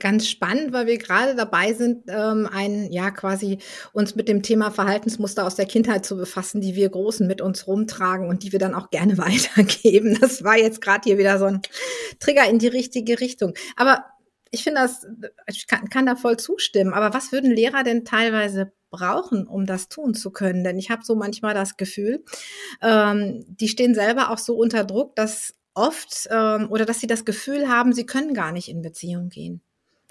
Ganz 0.00 0.28
spannend, 0.28 0.72
weil 0.72 0.86
wir 0.86 0.98
gerade 0.98 1.34
dabei 1.34 1.72
sind, 1.72 2.04
ähm, 2.08 2.46
ein, 2.52 2.90
ja, 2.92 3.10
quasi 3.12 3.58
uns 3.92 4.16
mit 4.16 4.28
dem 4.28 4.42
Thema 4.42 4.72
Verhaltensmuster 4.72 5.46
aus 5.46 5.54
der 5.54 5.66
Kindheit 5.66 6.04
zu 6.04 6.16
befassen, 6.16 6.60
die 6.60 6.74
wir 6.74 6.88
Großen 6.90 7.26
mit 7.26 7.40
uns 7.40 7.68
rumtragen 7.68 8.28
und 8.28 8.42
die 8.42 8.52
wir 8.52 8.58
dann 8.58 8.74
auch 8.74 8.90
gerne 8.90 9.16
weitergeben. 9.18 10.18
Das 10.20 10.44
war 10.44 10.58
jetzt 10.58 10.82
gerade 10.82 11.02
hier 11.04 11.16
wieder 11.16 11.38
so 11.38 11.46
ein 11.46 11.62
Trigger 12.18 12.46
in 12.50 12.58
die 12.58 12.66
richtige 12.66 13.20
Richtung. 13.20 13.54
Aber 13.76 14.04
ich 14.50 14.62
finde 14.62 14.80
das, 14.82 15.06
ich 15.46 15.66
kann, 15.66 15.88
kann, 15.88 16.06
da 16.06 16.16
voll 16.16 16.36
zustimmen. 16.36 16.94
Aber 16.94 17.14
was 17.14 17.32
würden 17.32 17.50
Lehrer 17.50 17.82
denn 17.82 18.04
teilweise 18.04 18.72
brauchen, 18.90 19.46
um 19.46 19.66
das 19.66 19.88
tun 19.88 20.14
zu 20.14 20.30
können? 20.30 20.64
Denn 20.64 20.78
ich 20.78 20.90
habe 20.90 21.04
so 21.04 21.14
manchmal 21.14 21.54
das 21.54 21.76
Gefühl, 21.76 22.24
ähm, 22.82 23.44
die 23.48 23.68
stehen 23.68 23.94
selber 23.94 24.30
auch 24.30 24.38
so 24.38 24.56
unter 24.56 24.84
Druck, 24.84 25.16
dass 25.16 25.54
oft 25.74 26.28
ähm, 26.30 26.68
oder 26.70 26.84
dass 26.84 27.00
sie 27.00 27.06
das 27.06 27.24
Gefühl 27.24 27.68
haben, 27.68 27.92
sie 27.92 28.06
können 28.06 28.34
gar 28.34 28.52
nicht 28.52 28.68
in 28.68 28.82
Beziehung 28.82 29.28
gehen. 29.28 29.62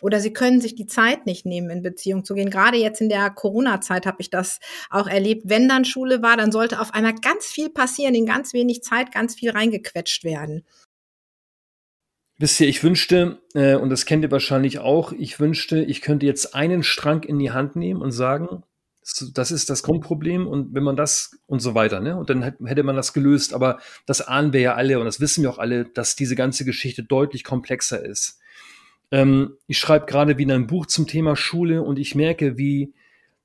Oder 0.01 0.19
sie 0.19 0.33
können 0.33 0.59
sich 0.59 0.75
die 0.75 0.87
Zeit 0.87 1.25
nicht 1.25 1.45
nehmen, 1.45 1.69
in 1.69 1.81
Beziehung 1.81 2.25
zu 2.25 2.35
gehen. 2.35 2.49
Gerade 2.49 2.77
jetzt 2.77 2.99
in 2.99 3.09
der 3.09 3.29
Corona-Zeit 3.29 4.05
habe 4.05 4.17
ich 4.19 4.29
das 4.29 4.59
auch 4.89 5.07
erlebt. 5.07 5.43
Wenn 5.45 5.69
dann 5.69 5.85
Schule 5.85 6.21
war, 6.21 6.35
dann 6.35 6.51
sollte 6.51 6.81
auf 6.81 6.93
einmal 6.93 7.15
ganz 7.15 7.45
viel 7.45 7.69
passieren, 7.69 8.13
in 8.13 8.25
ganz 8.25 8.53
wenig 8.53 8.83
Zeit 8.83 9.13
ganz 9.13 9.35
viel 9.35 9.51
reingequetscht 9.51 10.25
werden. 10.25 10.65
Wisst 12.37 12.59
ihr, 12.59 12.67
ich 12.67 12.83
wünschte, 12.83 13.39
äh, 13.53 13.75
und 13.75 13.89
das 13.89 14.05
kennt 14.05 14.23
ihr 14.23 14.31
wahrscheinlich 14.31 14.79
auch, 14.79 15.13
ich 15.13 15.39
wünschte, 15.39 15.81
ich 15.83 16.01
könnte 16.01 16.25
jetzt 16.25 16.53
einen 16.53 16.83
Strang 16.83 17.23
in 17.23 17.39
die 17.39 17.51
Hand 17.51 17.75
nehmen 17.75 18.01
und 18.01 18.11
sagen, 18.11 18.63
das 19.33 19.51
ist 19.51 19.69
das 19.69 19.83
Grundproblem 19.83 20.47
und 20.47 20.73
wenn 20.73 20.83
man 20.83 20.95
das 20.95 21.37
und 21.45 21.59
so 21.59 21.75
weiter, 21.75 21.99
ne? 21.99 22.17
Und 22.17 22.31
dann 22.31 22.41
hätte 22.41 22.83
man 22.83 22.95
das 22.95 23.13
gelöst. 23.13 23.53
Aber 23.53 23.79
das 24.07 24.21
ahnen 24.21 24.51
wir 24.51 24.61
ja 24.61 24.73
alle 24.73 24.97
und 24.99 25.05
das 25.05 25.19
wissen 25.19 25.43
wir 25.43 25.51
auch 25.51 25.59
alle, 25.59 25.85
dass 25.85 26.15
diese 26.15 26.35
ganze 26.35 26.65
Geschichte 26.65 27.03
deutlich 27.03 27.43
komplexer 27.43 28.03
ist. 28.03 28.39
Ähm, 29.11 29.57
ich 29.67 29.77
schreibe 29.77 30.07
gerade 30.07 30.39
wieder 30.39 30.55
ein 30.55 30.65
Buch 30.65 30.87
zum 30.87 31.05
Thema 31.05 31.35
Schule 31.35 31.83
und 31.83 31.99
ich 31.99 32.15
merke, 32.15 32.57
wie, 32.57 32.93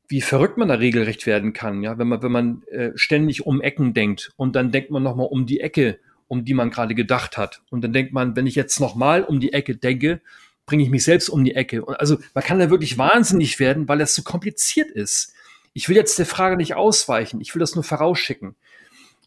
wie 0.09 0.23
verrückt 0.23 0.56
man 0.56 0.68
da 0.68 0.76
regelrecht 0.76 1.26
werden 1.26 1.52
kann, 1.52 1.82
ja, 1.82 1.99
wenn 1.99 2.09
man, 2.09 2.23
wenn 2.23 2.32
man 2.32 2.62
äh, 2.68 2.92
ständig 2.94 3.44
um 3.44 3.61
Ecken 3.61 3.92
denkt 3.92 4.32
und 4.37 4.56
dann 4.56 4.73
denkt 4.73 4.90
man 4.90 5.02
nochmal 5.02 5.28
um 5.30 5.44
die 5.44 5.61
Ecke 5.61 5.99
um 6.30 6.44
die 6.44 6.54
man 6.54 6.70
gerade 6.70 6.94
gedacht 6.94 7.37
hat. 7.37 7.60
Und 7.70 7.82
dann 7.82 7.92
denkt 7.92 8.12
man, 8.12 8.37
wenn 8.37 8.46
ich 8.46 8.54
jetzt 8.54 8.78
nochmal 8.78 9.25
um 9.25 9.40
die 9.40 9.52
Ecke 9.52 9.76
denke, 9.76 10.20
bringe 10.64 10.84
ich 10.84 10.88
mich 10.88 11.02
selbst 11.02 11.28
um 11.28 11.42
die 11.42 11.56
Ecke. 11.56 11.84
Und 11.84 11.96
also 11.96 12.18
man 12.34 12.44
kann 12.44 12.60
da 12.60 12.70
wirklich 12.70 12.96
wahnsinnig 12.99 13.58
werden, 13.58 13.88
weil 13.88 13.99
das 13.99 14.14
so 14.14 14.22
kompliziert 14.22 14.92
ist. 14.92 15.34
Ich 15.72 15.88
will 15.88 15.96
jetzt 15.96 16.20
der 16.20 16.26
Frage 16.26 16.56
nicht 16.56 16.76
ausweichen, 16.76 17.40
ich 17.40 17.52
will 17.52 17.58
das 17.58 17.75
nur 17.75 17.82
vorausschicken. 17.82 18.54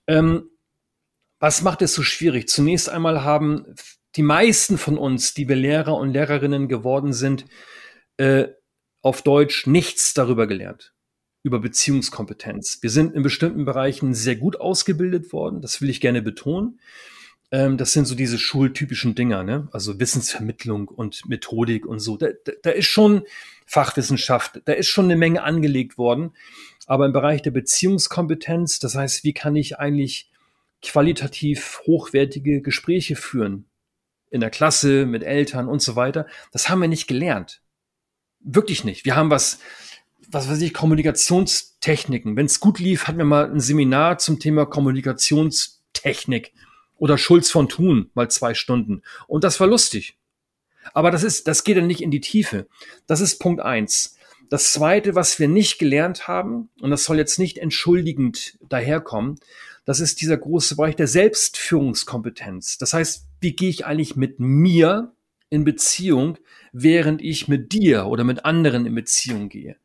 Ähm, 0.07 0.49
was 1.39 1.61
macht 1.61 1.81
es 1.81 1.93
so 1.93 2.03
schwierig? 2.03 2.47
Zunächst 2.47 2.87
einmal 2.87 3.25
haben 3.25 3.65
die 4.15 4.23
meisten 4.23 4.77
von 4.77 4.97
uns, 4.97 5.33
die 5.33 5.49
wir 5.49 5.57
Lehrer 5.57 5.97
und 5.97 6.13
Lehrerinnen 6.13 6.69
geworden 6.69 7.11
sind, 7.11 7.45
äh, 8.15 8.45
auf 9.01 9.23
Deutsch 9.23 9.67
nichts 9.67 10.13
darüber 10.13 10.47
gelernt 10.47 10.93
über 11.43 11.59
Beziehungskompetenz. 11.59 12.79
Wir 12.81 12.89
sind 12.89 13.13
in 13.13 13.21
bestimmten 13.21 13.65
Bereichen 13.65 14.13
sehr 14.13 14.37
gut 14.37 14.59
ausgebildet 14.59 15.31
worden, 15.33 15.61
das 15.61 15.81
will 15.81 15.89
ich 15.89 16.01
gerne 16.01 16.21
betonen. 16.21 16.79
Ähm, 17.51 17.77
das 17.77 17.93
sind 17.93 18.05
so 18.05 18.15
diese 18.15 18.39
schultypischen 18.39 19.13
Dinger, 19.13 19.43
ne? 19.43 19.67
Also 19.71 19.99
Wissensvermittlung 19.99 20.87
und 20.87 21.27
Methodik 21.27 21.85
und 21.85 21.99
so. 21.99 22.17
Da, 22.17 22.29
da, 22.45 22.53
da 22.63 22.69
ist 22.71 22.87
schon 22.87 23.23
Fachwissenschaft, 23.67 24.61
da 24.65 24.73
ist 24.73 24.87
schon 24.87 25.05
eine 25.05 25.17
Menge 25.17 25.43
angelegt 25.43 25.97
worden. 25.97 26.31
Aber 26.87 27.05
im 27.05 27.13
Bereich 27.13 27.41
der 27.41 27.51
Beziehungskompetenz, 27.51 28.79
das 28.79 28.95
heißt, 28.95 29.23
wie 29.23 29.33
kann 29.33 29.55
ich 29.55 29.77
eigentlich 29.79 30.31
qualitativ 30.81 31.81
hochwertige 31.85 32.61
Gespräche 32.61 33.15
führen? 33.15 33.65
In 34.31 34.41
der 34.41 34.49
Klasse, 34.49 35.05
mit 35.05 35.23
Eltern 35.23 35.67
und 35.67 35.81
so 35.81 35.95
weiter. 35.95 36.25
Das 36.51 36.69
haben 36.69 36.81
wir 36.81 36.87
nicht 36.87 37.07
gelernt. 37.07 37.61
Wirklich 38.39 38.83
nicht. 38.83 39.05
Wir 39.05 39.15
haben 39.15 39.29
was, 39.29 39.59
was 40.33 40.49
weiß 40.49 40.61
ich, 40.61 40.73
Kommunikationstechniken. 40.73 42.35
Wenn 42.35 42.45
es 42.45 42.59
gut 42.59 42.79
lief, 42.79 43.07
hatten 43.07 43.19
wir 43.19 43.25
mal 43.25 43.49
ein 43.49 43.59
Seminar 43.59 44.17
zum 44.17 44.39
Thema 44.39 44.65
Kommunikationstechnik 44.65 46.53
oder 46.97 47.17
Schulz 47.17 47.51
von 47.51 47.69
Thun 47.69 48.09
mal 48.13 48.29
zwei 48.29 48.53
Stunden. 48.53 49.01
Und 49.27 49.43
das 49.43 49.59
war 49.59 49.67
lustig. 49.67 50.17
Aber 50.93 51.11
das 51.11 51.23
ist, 51.23 51.47
das 51.47 51.63
geht 51.63 51.77
dann 51.77 51.87
nicht 51.87 52.01
in 52.01 52.11
die 52.11 52.21
Tiefe. 52.21 52.67
Das 53.07 53.21
ist 53.21 53.39
Punkt 53.39 53.61
eins. 53.61 54.17
Das 54.49 54.73
zweite, 54.73 55.15
was 55.15 55.39
wir 55.39 55.47
nicht 55.47 55.79
gelernt 55.79 56.27
haben, 56.27 56.69
und 56.81 56.91
das 56.91 57.05
soll 57.05 57.17
jetzt 57.17 57.39
nicht 57.39 57.57
entschuldigend 57.57 58.57
daherkommen, 58.69 59.39
das 59.85 59.99
ist 59.99 60.21
dieser 60.21 60.37
große 60.37 60.75
Bereich 60.75 60.95
der 60.95 61.07
Selbstführungskompetenz. 61.07 62.77
Das 62.77 62.93
heißt, 62.93 63.25
wie 63.41 63.55
gehe 63.55 63.69
ich 63.69 63.85
eigentlich 63.85 64.15
mit 64.15 64.39
mir 64.39 65.13
in 65.49 65.63
Beziehung, 65.63 66.37
während 66.71 67.21
ich 67.21 67.47
mit 67.47 67.73
dir 67.73 68.05
oder 68.05 68.23
mit 68.23 68.45
anderen 68.45 68.85
in 68.85 68.95
Beziehung 68.95 69.49
gehe? 69.49 69.75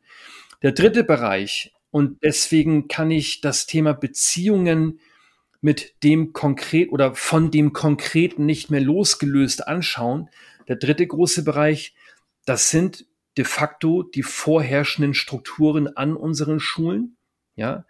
Der 0.62 0.72
dritte 0.72 1.04
Bereich, 1.04 1.72
und 1.90 2.22
deswegen 2.22 2.88
kann 2.88 3.10
ich 3.10 3.40
das 3.40 3.66
Thema 3.66 3.92
Beziehungen 3.92 5.00
mit 5.60 6.02
dem 6.04 6.32
konkret 6.32 6.90
oder 6.90 7.14
von 7.14 7.50
dem 7.50 7.72
Konkreten 7.72 8.46
nicht 8.46 8.70
mehr 8.70 8.80
losgelöst 8.80 9.66
anschauen. 9.66 10.28
Der 10.68 10.76
dritte 10.76 11.06
große 11.06 11.44
Bereich, 11.44 11.94
das 12.44 12.70
sind 12.70 13.06
de 13.36 13.44
facto 13.44 14.02
die 14.02 14.22
vorherrschenden 14.22 15.14
Strukturen 15.14 15.88
an 15.96 16.16
unseren 16.16 16.60
Schulen. 16.60 17.16
Ja, 17.56 17.86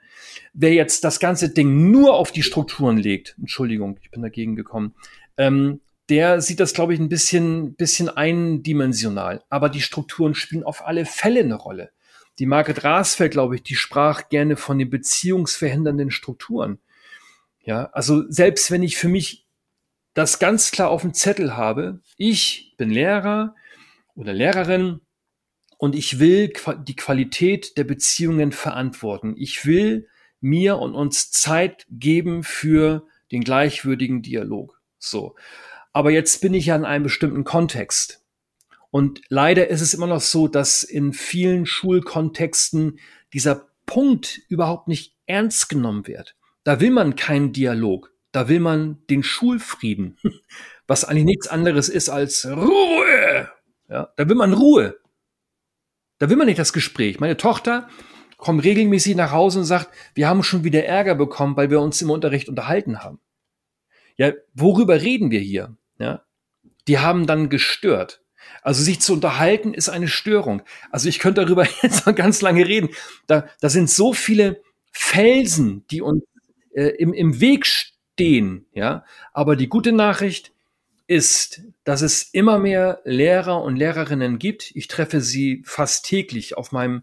wer 0.54 0.72
jetzt 0.72 1.04
das 1.04 1.20
ganze 1.20 1.50
Ding 1.50 1.90
nur 1.90 2.14
auf 2.14 2.32
die 2.32 2.42
Strukturen 2.42 2.96
legt, 2.96 3.36
Entschuldigung, 3.38 3.98
ich 4.02 4.10
bin 4.10 4.22
dagegen 4.22 4.56
gekommen, 4.56 4.94
ähm, 5.36 5.80
der 6.08 6.40
sieht 6.40 6.60
das, 6.60 6.72
glaube 6.72 6.94
ich, 6.94 7.00
ein 7.00 7.10
bisschen, 7.10 7.74
bisschen 7.74 8.08
eindimensional. 8.08 9.44
Aber 9.50 9.68
die 9.68 9.82
Strukturen 9.82 10.34
spielen 10.34 10.64
auf 10.64 10.86
alle 10.86 11.04
Fälle 11.04 11.40
eine 11.40 11.54
Rolle. 11.54 11.90
Die 12.38 12.46
Margret 12.46 12.84
Rasfeld, 12.84 13.32
glaube 13.32 13.56
ich, 13.56 13.62
die 13.62 13.74
sprach 13.74 14.28
gerne 14.28 14.56
von 14.56 14.78
den 14.78 14.90
beziehungsverhindernden 14.90 16.10
Strukturen. 16.10 16.78
Ja, 17.60 17.90
also 17.92 18.30
selbst 18.30 18.70
wenn 18.70 18.82
ich 18.82 18.96
für 18.96 19.08
mich 19.08 19.46
das 20.14 20.38
ganz 20.38 20.70
klar 20.70 20.90
auf 20.90 21.02
dem 21.02 21.14
Zettel 21.14 21.56
habe, 21.56 22.00
ich 22.16 22.74
bin 22.76 22.90
Lehrer 22.90 23.54
oder 24.14 24.32
Lehrerin 24.32 25.00
und 25.76 25.94
ich 25.94 26.18
will 26.18 26.52
die 26.86 26.96
Qualität 26.96 27.76
der 27.76 27.84
Beziehungen 27.84 28.52
verantworten. 28.52 29.34
Ich 29.36 29.64
will 29.66 30.08
mir 30.40 30.78
und 30.78 30.94
uns 30.94 31.30
Zeit 31.30 31.86
geben 31.90 32.42
für 32.42 33.06
den 33.32 33.42
gleichwürdigen 33.42 34.22
Dialog. 34.22 34.80
So. 34.98 35.36
Aber 35.92 36.10
jetzt 36.10 36.40
bin 36.40 36.54
ich 36.54 36.66
ja 36.66 36.76
in 36.76 36.84
einem 36.84 37.04
bestimmten 37.04 37.44
Kontext. 37.44 38.24
Und 38.90 39.20
leider 39.28 39.68
ist 39.68 39.80
es 39.80 39.94
immer 39.94 40.06
noch 40.06 40.20
so, 40.20 40.48
dass 40.48 40.82
in 40.82 41.12
vielen 41.12 41.66
Schulkontexten 41.66 42.98
dieser 43.32 43.68
Punkt 43.86 44.40
überhaupt 44.48 44.88
nicht 44.88 45.14
ernst 45.26 45.68
genommen 45.68 46.06
wird. 46.06 46.36
Da 46.64 46.80
will 46.80 46.90
man 46.90 47.16
keinen 47.16 47.52
Dialog. 47.52 48.12
Da 48.32 48.48
will 48.48 48.60
man 48.60 48.98
den 49.08 49.22
Schulfrieden, 49.22 50.18
was 50.86 51.04
eigentlich 51.04 51.24
nichts 51.24 51.48
anderes 51.48 51.88
ist 51.88 52.08
als 52.08 52.46
Ruhe. 52.46 53.50
Ja, 53.88 54.12
da 54.16 54.28
will 54.28 54.36
man 54.36 54.52
Ruhe. 54.52 54.98
Da 56.18 56.28
will 56.28 56.36
man 56.36 56.46
nicht 56.46 56.58
das 56.58 56.72
Gespräch. 56.72 57.20
Meine 57.20 57.36
Tochter 57.36 57.88
kommt 58.36 58.64
regelmäßig 58.64 59.16
nach 59.16 59.32
Hause 59.32 59.60
und 59.60 59.64
sagt, 59.64 59.88
wir 60.14 60.28
haben 60.28 60.42
schon 60.42 60.64
wieder 60.64 60.84
Ärger 60.84 61.14
bekommen, 61.14 61.56
weil 61.56 61.70
wir 61.70 61.80
uns 61.80 62.02
im 62.02 62.10
Unterricht 62.10 62.48
unterhalten 62.48 63.02
haben. 63.02 63.20
Ja, 64.16 64.32
worüber 64.52 65.00
reden 65.00 65.30
wir 65.30 65.40
hier? 65.40 65.76
Ja, 65.98 66.24
die 66.86 66.98
haben 66.98 67.26
dann 67.26 67.48
gestört. 67.48 68.22
Also 68.62 68.82
sich 68.82 69.00
zu 69.00 69.14
unterhalten 69.14 69.74
ist 69.74 69.88
eine 69.88 70.08
Störung. 70.08 70.62
Also 70.90 71.08
ich 71.08 71.18
könnte 71.18 71.44
darüber 71.44 71.66
jetzt 71.82 72.06
noch 72.06 72.14
ganz 72.14 72.40
lange 72.42 72.66
reden. 72.66 72.90
Da, 73.26 73.48
da 73.60 73.68
sind 73.68 73.90
so 73.90 74.12
viele 74.12 74.62
Felsen, 74.92 75.84
die 75.90 76.02
uns 76.02 76.24
äh, 76.74 76.88
im, 76.98 77.12
im 77.12 77.40
Weg 77.40 77.66
stehen. 77.66 78.66
Ja, 78.72 79.04
aber 79.32 79.56
die 79.56 79.68
gute 79.68 79.92
Nachricht 79.92 80.52
ist, 81.06 81.62
dass 81.84 82.02
es 82.02 82.22
immer 82.22 82.58
mehr 82.58 83.00
Lehrer 83.04 83.62
und 83.62 83.76
Lehrerinnen 83.76 84.38
gibt. 84.38 84.70
Ich 84.74 84.88
treffe 84.88 85.20
sie 85.20 85.62
fast 85.64 86.04
täglich 86.04 86.56
auf 86.56 86.70
meinem, 86.70 87.02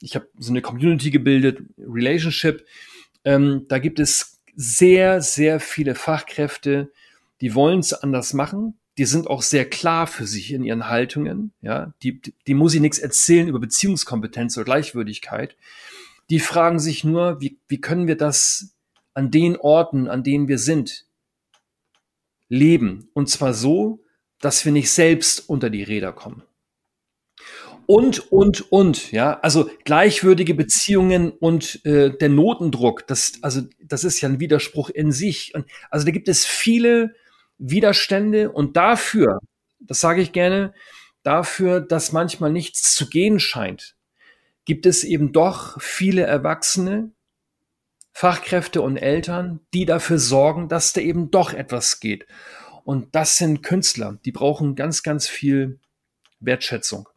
ich 0.00 0.14
habe 0.16 0.26
so 0.38 0.50
eine 0.50 0.62
Community 0.62 1.10
gebildet, 1.10 1.60
Relationship. 1.78 2.66
Ähm, 3.24 3.66
da 3.68 3.78
gibt 3.78 4.00
es 4.00 4.40
sehr, 4.56 5.20
sehr 5.20 5.60
viele 5.60 5.94
Fachkräfte, 5.94 6.90
die 7.40 7.54
wollen 7.54 7.80
es 7.80 7.92
anders 7.92 8.32
machen. 8.32 8.78
Die 8.98 9.04
sind 9.06 9.26
auch 9.26 9.42
sehr 9.42 9.68
klar 9.68 10.06
für 10.06 10.26
sich 10.26 10.52
in 10.52 10.64
ihren 10.64 10.88
Haltungen. 10.88 11.52
Ja, 11.62 11.94
die, 12.02 12.20
die 12.46 12.54
muss 12.54 12.74
ich 12.74 12.80
nichts 12.80 12.98
erzählen 12.98 13.48
über 13.48 13.58
Beziehungskompetenz 13.58 14.56
oder 14.56 14.64
Gleichwürdigkeit. 14.64 15.56
Die 16.30 16.40
fragen 16.40 16.78
sich 16.78 17.04
nur, 17.04 17.40
wie, 17.40 17.58
wie 17.68 17.80
können 17.80 18.06
wir 18.06 18.16
das 18.16 18.74
an 19.14 19.30
den 19.30 19.56
Orten, 19.56 20.08
an 20.08 20.22
denen 20.22 20.48
wir 20.48 20.58
sind, 20.58 21.06
leben. 22.48 23.08
Und 23.14 23.28
zwar 23.28 23.54
so, 23.54 24.04
dass 24.40 24.64
wir 24.64 24.72
nicht 24.72 24.90
selbst 24.90 25.48
unter 25.48 25.70
die 25.70 25.82
Räder 25.82 26.12
kommen. 26.12 26.42
Und, 27.86 28.32
und, 28.32 28.72
und, 28.72 29.10
ja, 29.10 29.40
also 29.40 29.68
gleichwürdige 29.84 30.54
Beziehungen 30.54 31.30
und 31.30 31.84
äh, 31.84 32.16
der 32.16 32.28
Notendruck, 32.28 33.06
das, 33.06 33.34
also, 33.42 33.62
das 33.82 34.04
ist 34.04 34.20
ja 34.20 34.28
ein 34.28 34.40
Widerspruch 34.40 34.88
in 34.90 35.12
sich. 35.12 35.54
Und, 35.54 35.66
also 35.90 36.06
da 36.06 36.12
gibt 36.12 36.28
es 36.28 36.46
viele 36.46 37.14
Widerstände 37.62 38.50
und 38.50 38.76
dafür, 38.76 39.38
das 39.78 40.00
sage 40.00 40.20
ich 40.20 40.32
gerne, 40.32 40.74
dafür, 41.22 41.80
dass 41.80 42.12
manchmal 42.12 42.50
nichts 42.50 42.94
zu 42.94 43.08
gehen 43.08 43.38
scheint, 43.38 43.94
gibt 44.64 44.84
es 44.84 45.04
eben 45.04 45.32
doch 45.32 45.80
viele 45.80 46.22
Erwachsene, 46.22 47.12
Fachkräfte 48.12 48.82
und 48.82 48.96
Eltern, 48.96 49.60
die 49.72 49.86
dafür 49.86 50.18
sorgen, 50.18 50.68
dass 50.68 50.92
da 50.92 51.00
eben 51.00 51.30
doch 51.30 51.52
etwas 51.54 52.00
geht. 52.00 52.26
Und 52.84 53.14
das 53.14 53.38
sind 53.38 53.62
Künstler, 53.62 54.18
die 54.24 54.32
brauchen 54.32 54.74
ganz, 54.74 55.02
ganz 55.02 55.28
viel 55.28 55.78
Wertschätzung. 56.40 57.08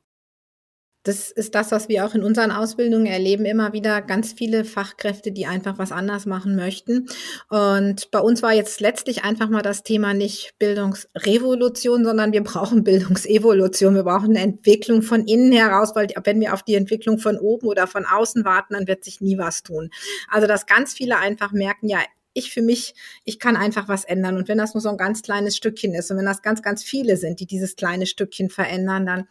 Das 1.05 1.31
ist 1.31 1.55
das, 1.55 1.71
was 1.71 1.87
wir 1.87 2.05
auch 2.05 2.15
in 2.15 2.23
unseren 2.23 2.51
Ausbildungen 2.51 3.05
erleben. 3.05 3.45
Immer 3.45 3.73
wieder 3.73 4.01
ganz 4.01 4.33
viele 4.33 4.65
Fachkräfte, 4.65 5.31
die 5.31 5.45
einfach 5.45 5.77
was 5.77 5.91
anders 5.91 6.25
machen 6.25 6.55
möchten. 6.55 7.07
Und 7.47 8.09
bei 8.11 8.19
uns 8.19 8.41
war 8.41 8.53
jetzt 8.53 8.81
letztlich 8.81 9.23
einfach 9.23 9.49
mal 9.49 9.61
das 9.61 9.83
Thema 9.83 10.13
nicht 10.13 10.55
Bildungsrevolution, 10.57 12.03
sondern 12.03 12.33
wir 12.33 12.43
brauchen 12.43 12.83
Bildungsevolution. 12.83 13.95
Wir 13.95 14.03
brauchen 14.03 14.31
eine 14.31 14.39
Entwicklung 14.39 15.03
von 15.03 15.25
innen 15.25 15.51
heraus, 15.51 15.91
weil 15.95 16.07
wenn 16.23 16.39
wir 16.39 16.53
auf 16.53 16.63
die 16.63 16.75
Entwicklung 16.75 17.19
von 17.19 17.37
oben 17.37 17.67
oder 17.67 17.85
von 17.85 18.05
außen 18.05 18.43
warten, 18.43 18.73
dann 18.73 18.87
wird 18.87 19.03
sich 19.03 19.21
nie 19.21 19.37
was 19.37 19.61
tun. 19.61 19.91
Also, 20.29 20.47
dass 20.47 20.65
ganz 20.65 20.93
viele 20.93 21.17
einfach 21.17 21.51
merken, 21.51 21.87
ja, 21.87 21.99
ich 22.35 22.51
für 22.51 22.61
mich, 22.61 22.93
ich 23.23 23.39
kann 23.39 23.55
einfach 23.55 23.87
was 23.87 24.03
ändern. 24.03 24.37
Und 24.37 24.47
wenn 24.47 24.59
das 24.59 24.75
nur 24.75 24.81
so 24.81 24.89
ein 24.89 24.97
ganz 24.97 25.23
kleines 25.23 25.57
Stückchen 25.57 25.95
ist 25.95 26.11
und 26.11 26.17
wenn 26.17 26.25
das 26.25 26.43
ganz, 26.43 26.61
ganz 26.61 26.83
viele 26.83 27.17
sind, 27.17 27.39
die 27.39 27.47
dieses 27.47 27.75
kleine 27.75 28.05
Stückchen 28.05 28.49
verändern, 28.49 29.05
dann, 29.05 29.27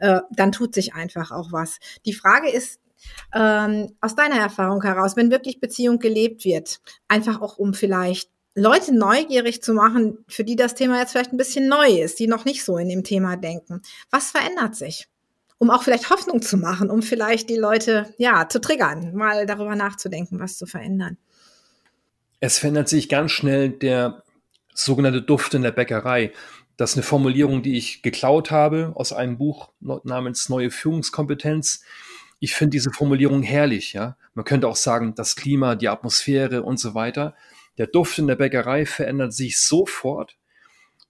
äh, 0.00 0.20
dann 0.30 0.50
tut 0.50 0.74
sich 0.74 0.94
einfach 0.94 1.30
auch 1.30 1.52
was. 1.52 1.78
Die 2.04 2.14
Frage 2.14 2.50
ist, 2.50 2.80
ähm, 3.34 3.94
aus 4.00 4.16
deiner 4.16 4.36
Erfahrung 4.36 4.82
heraus, 4.82 5.16
wenn 5.16 5.30
wirklich 5.30 5.60
Beziehung 5.60 5.98
gelebt 5.98 6.44
wird, 6.44 6.80
einfach 7.08 7.40
auch 7.40 7.58
um 7.58 7.74
vielleicht 7.74 8.30
Leute 8.54 8.94
neugierig 8.94 9.62
zu 9.62 9.74
machen, 9.74 10.24
für 10.28 10.42
die 10.42 10.56
das 10.56 10.74
Thema 10.74 10.98
jetzt 10.98 11.12
vielleicht 11.12 11.32
ein 11.32 11.36
bisschen 11.36 11.68
neu 11.68 12.00
ist, 12.00 12.18
die 12.18 12.26
noch 12.26 12.46
nicht 12.46 12.64
so 12.64 12.78
in 12.78 12.88
dem 12.88 13.04
Thema 13.04 13.36
denken. 13.36 13.82
Was 14.10 14.30
verändert 14.30 14.74
sich? 14.74 15.08
Um 15.58 15.70
auch 15.70 15.82
vielleicht 15.82 16.10
Hoffnung 16.10 16.40
zu 16.40 16.56
machen, 16.56 16.90
um 16.90 17.02
vielleicht 17.02 17.50
die 17.50 17.56
Leute, 17.56 18.12
ja, 18.18 18.48
zu 18.48 18.60
triggern, 18.60 19.14
mal 19.14 19.46
darüber 19.46 19.76
nachzudenken, 19.76 20.40
was 20.40 20.56
zu 20.56 20.66
verändern. 20.66 21.18
Es 22.40 22.58
verändert 22.58 22.88
sich 22.88 23.08
ganz 23.08 23.32
schnell 23.32 23.70
der 23.70 24.22
sogenannte 24.74 25.22
Duft 25.22 25.54
in 25.54 25.62
der 25.62 25.72
Bäckerei. 25.72 26.32
Das 26.76 26.90
ist 26.90 26.96
eine 26.96 27.02
Formulierung, 27.02 27.62
die 27.62 27.76
ich 27.76 28.02
geklaut 28.02 28.50
habe 28.50 28.92
aus 28.94 29.12
einem 29.12 29.38
Buch 29.38 29.70
namens 29.80 30.48
Neue 30.48 30.70
Führungskompetenz. 30.70 31.82
Ich 32.38 32.54
finde 32.54 32.72
diese 32.72 32.90
Formulierung 32.90 33.42
herrlich, 33.42 33.94
ja. 33.94 34.18
Man 34.34 34.44
könnte 34.44 34.68
auch 34.68 34.76
sagen, 34.76 35.14
das 35.14 35.36
Klima, 35.36 35.74
die 35.74 35.88
Atmosphäre 35.88 36.62
und 36.62 36.78
so 36.78 36.94
weiter. 36.94 37.34
Der 37.78 37.86
Duft 37.86 38.18
in 38.18 38.26
der 38.26 38.36
Bäckerei 38.36 38.84
verändert 38.84 39.32
sich 39.32 39.58
sofort, 39.58 40.36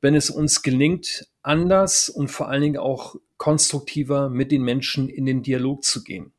wenn 0.00 0.14
es 0.14 0.30
uns 0.30 0.62
gelingt, 0.62 1.26
anders 1.42 2.08
und 2.08 2.28
vor 2.28 2.48
allen 2.48 2.62
Dingen 2.62 2.76
auch 2.76 3.16
konstruktiver 3.36 4.28
mit 4.28 4.52
den 4.52 4.62
Menschen 4.62 5.08
in 5.08 5.26
den 5.26 5.42
Dialog 5.42 5.82
zu 5.82 6.04
gehen. 6.04 6.32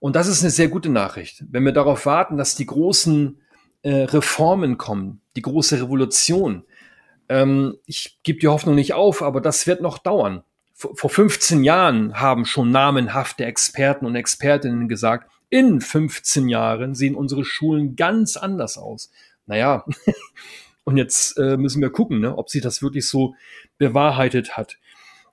Und 0.00 0.16
das 0.16 0.26
ist 0.26 0.42
eine 0.42 0.50
sehr 0.50 0.68
gute 0.68 0.88
Nachricht. 0.88 1.44
Wenn 1.48 1.64
wir 1.64 1.72
darauf 1.72 2.06
warten, 2.06 2.36
dass 2.36 2.56
die 2.56 2.66
großen 2.66 3.40
äh, 3.82 4.02
Reformen 4.02 4.78
kommen, 4.78 5.20
die 5.36 5.42
große 5.42 5.80
Revolution. 5.80 6.64
Ähm, 7.28 7.76
ich 7.86 8.20
gebe 8.22 8.40
die 8.40 8.48
Hoffnung 8.48 8.74
nicht 8.74 8.94
auf, 8.94 9.22
aber 9.22 9.40
das 9.40 9.66
wird 9.66 9.80
noch 9.80 9.98
dauern. 9.98 10.42
Vor, 10.74 10.96
vor 10.96 11.10
15 11.10 11.64
Jahren 11.64 12.20
haben 12.20 12.44
schon 12.44 12.70
namenhafte 12.70 13.44
Experten 13.44 14.06
und 14.06 14.14
Expertinnen 14.14 14.88
gesagt, 14.88 15.30
in 15.50 15.80
15 15.80 16.48
Jahren 16.48 16.94
sehen 16.94 17.14
unsere 17.14 17.44
Schulen 17.44 17.96
ganz 17.96 18.36
anders 18.36 18.76
aus. 18.76 19.10
Naja, 19.46 19.84
und 20.84 20.96
jetzt 20.96 21.38
äh, 21.38 21.56
müssen 21.56 21.80
wir 21.80 21.90
gucken, 21.90 22.20
ne, 22.20 22.36
ob 22.36 22.50
sich 22.50 22.62
das 22.62 22.82
wirklich 22.82 23.08
so 23.08 23.34
bewahrheitet 23.78 24.56
hat. 24.56 24.78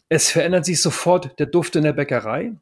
Es 0.07 0.29
verändert 0.29 0.65
sich 0.65 0.81
sofort 0.81 1.37
der 1.39 1.47
Duft 1.47 1.75
in 1.75 1.83
der 1.83 1.93
Bäckerei. 1.93 2.53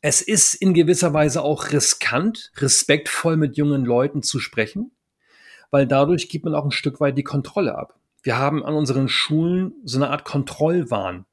Es 0.00 0.20
ist 0.20 0.54
in 0.54 0.74
gewisser 0.74 1.12
Weise 1.14 1.42
auch 1.42 1.72
riskant, 1.72 2.52
respektvoll 2.56 3.36
mit 3.36 3.56
jungen 3.56 3.84
Leuten 3.84 4.22
zu 4.22 4.38
sprechen, 4.38 4.92
weil 5.70 5.86
dadurch 5.86 6.28
gibt 6.28 6.44
man 6.44 6.54
auch 6.54 6.64
ein 6.64 6.70
Stück 6.70 7.00
weit 7.00 7.18
die 7.18 7.22
Kontrolle 7.22 7.76
ab. 7.76 7.98
Wir 8.22 8.38
haben 8.38 8.64
an 8.64 8.74
unseren 8.74 9.08
Schulen 9.08 9.72
so 9.84 9.98
eine 9.98 10.10
Art 10.10 10.24
Kontrollwahn. 10.24 11.26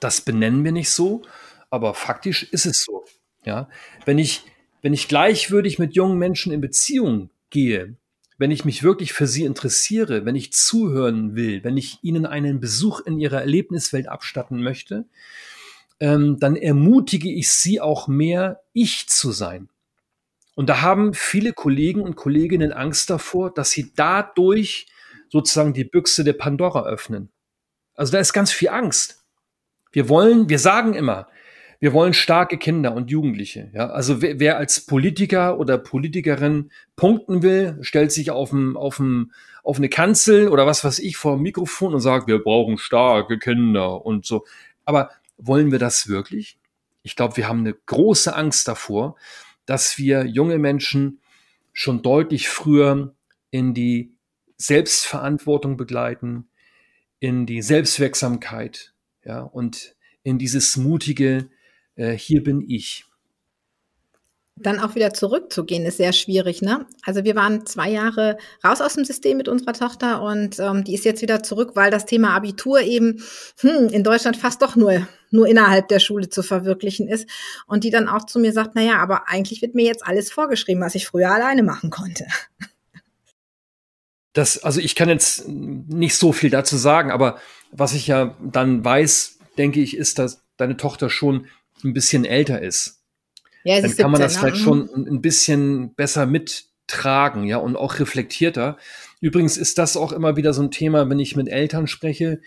Das 0.00 0.20
benennen 0.20 0.64
wir 0.64 0.72
nicht 0.72 0.90
so, 0.90 1.22
aber 1.70 1.94
faktisch 1.94 2.42
ist 2.42 2.66
es 2.66 2.84
so. 2.84 3.04
Ja, 3.44 3.68
wenn 4.04 4.18
ich, 4.18 4.42
wenn 4.82 4.92
ich 4.92 5.08
gleichwürdig 5.08 5.78
mit 5.78 5.94
jungen 5.94 6.18
Menschen 6.18 6.52
in 6.52 6.60
Beziehung 6.60 7.30
gehe, 7.50 7.96
wenn 8.38 8.50
ich 8.50 8.64
mich 8.64 8.82
wirklich 8.82 9.12
für 9.12 9.26
sie 9.26 9.44
interessiere, 9.44 10.24
wenn 10.24 10.34
ich 10.34 10.52
zuhören 10.52 11.36
will, 11.36 11.62
wenn 11.62 11.76
ich 11.76 11.98
ihnen 12.02 12.26
einen 12.26 12.60
Besuch 12.60 13.00
in 13.00 13.18
ihrer 13.18 13.40
Erlebniswelt 13.40 14.08
abstatten 14.08 14.62
möchte, 14.62 15.04
ähm, 16.00 16.38
dann 16.40 16.56
ermutige 16.56 17.30
ich 17.30 17.50
sie 17.50 17.80
auch 17.80 18.08
mehr, 18.08 18.62
ich 18.72 19.08
zu 19.08 19.30
sein. 19.30 19.68
Und 20.54 20.68
da 20.68 20.82
haben 20.82 21.14
viele 21.14 21.52
Kollegen 21.52 22.00
und 22.00 22.16
Kolleginnen 22.16 22.72
Angst 22.72 23.10
davor, 23.10 23.52
dass 23.52 23.70
sie 23.70 23.92
dadurch 23.94 24.86
sozusagen 25.28 25.72
die 25.72 25.84
Büchse 25.84 26.22
der 26.22 26.34
Pandora 26.34 26.84
öffnen. 26.84 27.30
Also 27.94 28.12
da 28.12 28.18
ist 28.18 28.32
ganz 28.32 28.52
viel 28.52 28.68
Angst. 28.68 29.24
Wir 29.92 30.08
wollen, 30.08 30.48
wir 30.48 30.58
sagen 30.58 30.94
immer, 30.94 31.28
wir 31.80 31.92
wollen 31.92 32.14
starke 32.14 32.56
Kinder 32.56 32.94
und 32.94 33.10
Jugendliche. 33.10 33.70
Ja? 33.74 33.90
Also 33.90 34.22
wer, 34.22 34.40
wer 34.40 34.56
als 34.56 34.86
Politiker 34.86 35.58
oder 35.58 35.76
Politikerin 35.76 36.70
punkten 36.96 37.42
will, 37.42 37.78
stellt 37.82 38.12
sich 38.12 38.30
auf, 38.30 38.52
ein, 38.52 38.76
auf, 38.76 38.98
ein, 38.98 39.32
auf 39.62 39.76
eine 39.76 39.88
Kanzel 39.88 40.48
oder 40.48 40.66
was 40.66 40.84
weiß 40.84 40.98
ich 41.00 41.16
vor 41.16 41.34
dem 41.36 41.42
Mikrofon 41.42 41.94
und 41.94 42.00
sagt, 42.00 42.26
wir 42.26 42.38
brauchen 42.38 42.78
starke 42.78 43.38
Kinder 43.38 44.04
und 44.04 44.24
so. 44.24 44.44
Aber 44.84 45.10
wollen 45.36 45.72
wir 45.72 45.78
das 45.78 46.08
wirklich? 46.08 46.58
Ich 47.02 47.16
glaube, 47.16 47.36
wir 47.36 47.48
haben 47.48 47.60
eine 47.60 47.74
große 47.74 48.34
Angst 48.34 48.66
davor, 48.66 49.16
dass 49.66 49.98
wir 49.98 50.26
junge 50.26 50.58
Menschen 50.58 51.20
schon 51.72 52.02
deutlich 52.02 52.48
früher 52.48 53.14
in 53.50 53.74
die 53.74 54.12
Selbstverantwortung 54.56 55.76
begleiten, 55.76 56.48
in 57.20 57.46
die 57.46 57.62
Selbstwirksamkeit, 57.62 58.94
ja, 59.24 59.40
und 59.40 59.96
in 60.22 60.38
dieses 60.38 60.76
mutige, 60.76 61.48
äh, 61.96 62.12
hier 62.12 62.42
bin 62.42 62.64
ich. 62.68 63.04
Dann 64.56 64.78
auch 64.78 64.94
wieder 64.94 65.12
zurückzugehen, 65.12 65.84
ist 65.84 65.96
sehr 65.96 66.12
schwierig. 66.12 66.62
Ne? 66.62 66.86
Also 67.02 67.24
wir 67.24 67.34
waren 67.34 67.66
zwei 67.66 67.90
Jahre 67.90 68.38
raus 68.64 68.80
aus 68.80 68.94
dem 68.94 69.04
System 69.04 69.36
mit 69.36 69.48
unserer 69.48 69.72
Tochter 69.72 70.22
und 70.22 70.60
ähm, 70.60 70.84
die 70.84 70.94
ist 70.94 71.04
jetzt 71.04 71.22
wieder 71.22 71.42
zurück, 71.42 71.72
weil 71.74 71.90
das 71.90 72.06
Thema 72.06 72.36
Abitur 72.36 72.80
eben 72.80 73.20
hm, 73.58 73.88
in 73.88 74.04
Deutschland 74.04 74.36
fast 74.36 74.62
doch 74.62 74.76
nur, 74.76 75.08
nur 75.34 75.48
innerhalb 75.48 75.88
der 75.88 75.98
Schule 75.98 76.30
zu 76.30 76.42
verwirklichen 76.42 77.08
ist. 77.08 77.28
Und 77.66 77.84
die 77.84 77.90
dann 77.90 78.08
auch 78.08 78.24
zu 78.24 78.38
mir 78.38 78.52
sagt, 78.52 78.74
naja, 78.74 78.98
aber 78.98 79.28
eigentlich 79.28 79.60
wird 79.60 79.74
mir 79.74 79.84
jetzt 79.84 80.06
alles 80.06 80.30
vorgeschrieben, 80.32 80.82
was 80.82 80.94
ich 80.94 81.06
früher 81.06 81.30
alleine 81.30 81.62
machen 81.62 81.90
konnte. 81.90 82.26
Das, 84.32 84.62
also 84.62 84.80
ich 84.80 84.94
kann 84.94 85.08
jetzt 85.08 85.48
nicht 85.48 86.16
so 86.16 86.32
viel 86.32 86.50
dazu 86.50 86.76
sagen, 86.76 87.10
aber 87.10 87.38
was 87.70 87.94
ich 87.94 88.06
ja 88.06 88.36
dann 88.40 88.84
weiß, 88.84 89.38
denke 89.58 89.80
ich, 89.80 89.96
ist, 89.96 90.18
dass 90.18 90.42
deine 90.56 90.76
Tochter 90.76 91.10
schon 91.10 91.46
ein 91.84 91.92
bisschen 91.92 92.24
älter 92.24 92.60
ist, 92.60 93.00
ja, 93.64 93.80
dann 93.80 93.96
kann 93.96 94.10
man 94.10 94.20
das 94.20 94.36
vielleicht 94.36 94.56
ne? 94.56 94.62
schon 94.62 94.88
ein 95.06 95.22
bisschen 95.22 95.94
besser 95.94 96.26
mittragen, 96.26 97.44
ja, 97.44 97.58
und 97.58 97.76
auch 97.76 97.98
reflektierter. 97.98 98.76
Übrigens 99.20 99.56
ist 99.56 99.78
das 99.78 99.96
auch 99.96 100.12
immer 100.12 100.36
wieder 100.36 100.52
so 100.52 100.62
ein 100.62 100.70
Thema, 100.70 101.08
wenn 101.08 101.18
ich 101.18 101.36
mit 101.36 101.48
Eltern 101.48 101.86
spreche, 101.86 102.40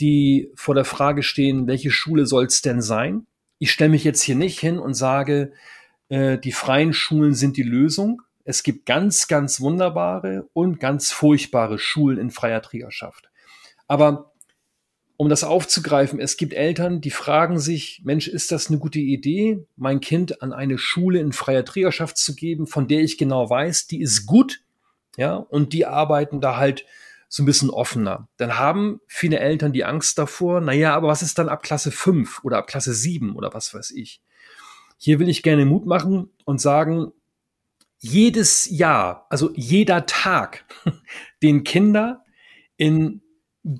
die 0.00 0.50
vor 0.54 0.74
der 0.74 0.84
Frage 0.84 1.22
stehen, 1.22 1.66
welche 1.66 1.90
Schule 1.90 2.26
soll 2.26 2.46
es 2.46 2.62
denn 2.62 2.82
sein? 2.82 3.26
Ich 3.58 3.72
stelle 3.72 3.90
mich 3.90 4.04
jetzt 4.04 4.22
hier 4.22 4.34
nicht 4.34 4.58
hin 4.58 4.78
und 4.78 4.94
sage, 4.94 5.52
äh, 6.08 6.38
die 6.38 6.52
freien 6.52 6.92
Schulen 6.92 7.34
sind 7.34 7.56
die 7.56 7.62
Lösung. 7.62 8.22
Es 8.44 8.62
gibt 8.62 8.86
ganz, 8.86 9.28
ganz 9.28 9.60
wunderbare 9.60 10.48
und 10.52 10.78
ganz 10.78 11.10
furchtbare 11.10 11.78
Schulen 11.78 12.18
in 12.18 12.30
freier 12.30 12.62
Trägerschaft. 12.62 13.28
Aber 13.88 14.32
um 15.16 15.28
das 15.28 15.44
aufzugreifen, 15.44 16.20
es 16.20 16.36
gibt 16.36 16.52
Eltern, 16.52 17.00
die 17.00 17.10
fragen 17.10 17.58
sich, 17.58 18.02
Mensch, 18.04 18.28
ist 18.28 18.52
das 18.52 18.68
eine 18.68 18.78
gute 18.78 18.98
Idee, 18.98 19.64
mein 19.76 20.00
Kind 20.00 20.42
an 20.42 20.52
eine 20.52 20.76
Schule 20.76 21.20
in 21.20 21.32
freier 21.32 21.64
Trägerschaft 21.64 22.18
zu 22.18 22.34
geben, 22.34 22.66
von 22.66 22.86
der 22.86 23.00
ich 23.00 23.16
genau 23.16 23.48
weiß, 23.48 23.86
die 23.86 24.00
ist 24.00 24.26
gut, 24.26 24.60
ja, 25.16 25.34
und 25.36 25.72
die 25.72 25.86
arbeiten 25.86 26.42
da 26.42 26.58
halt 26.58 26.84
so 27.28 27.42
ein 27.42 27.46
bisschen 27.46 27.70
offener. 27.70 28.28
Dann 28.36 28.58
haben 28.58 29.00
viele 29.06 29.38
Eltern 29.38 29.72
die 29.72 29.84
Angst 29.84 30.18
davor, 30.18 30.60
naja, 30.60 30.94
aber 30.94 31.08
was 31.08 31.22
ist 31.22 31.38
dann 31.38 31.48
ab 31.48 31.62
Klasse 31.62 31.90
5 31.90 32.44
oder 32.44 32.58
ab 32.58 32.66
Klasse 32.66 32.94
7 32.94 33.34
oder 33.34 33.52
was 33.52 33.74
weiß 33.74 33.90
ich? 33.92 34.20
Hier 34.98 35.18
will 35.18 35.28
ich 35.28 35.42
gerne 35.42 35.66
Mut 35.66 35.86
machen 35.86 36.30
und 36.44 36.60
sagen, 36.60 37.12
jedes 37.98 38.68
Jahr, 38.70 39.26
also 39.30 39.50
jeder 39.54 40.06
Tag, 40.06 40.64
den 41.42 41.64
Kinder 41.64 42.24
in 42.76 43.22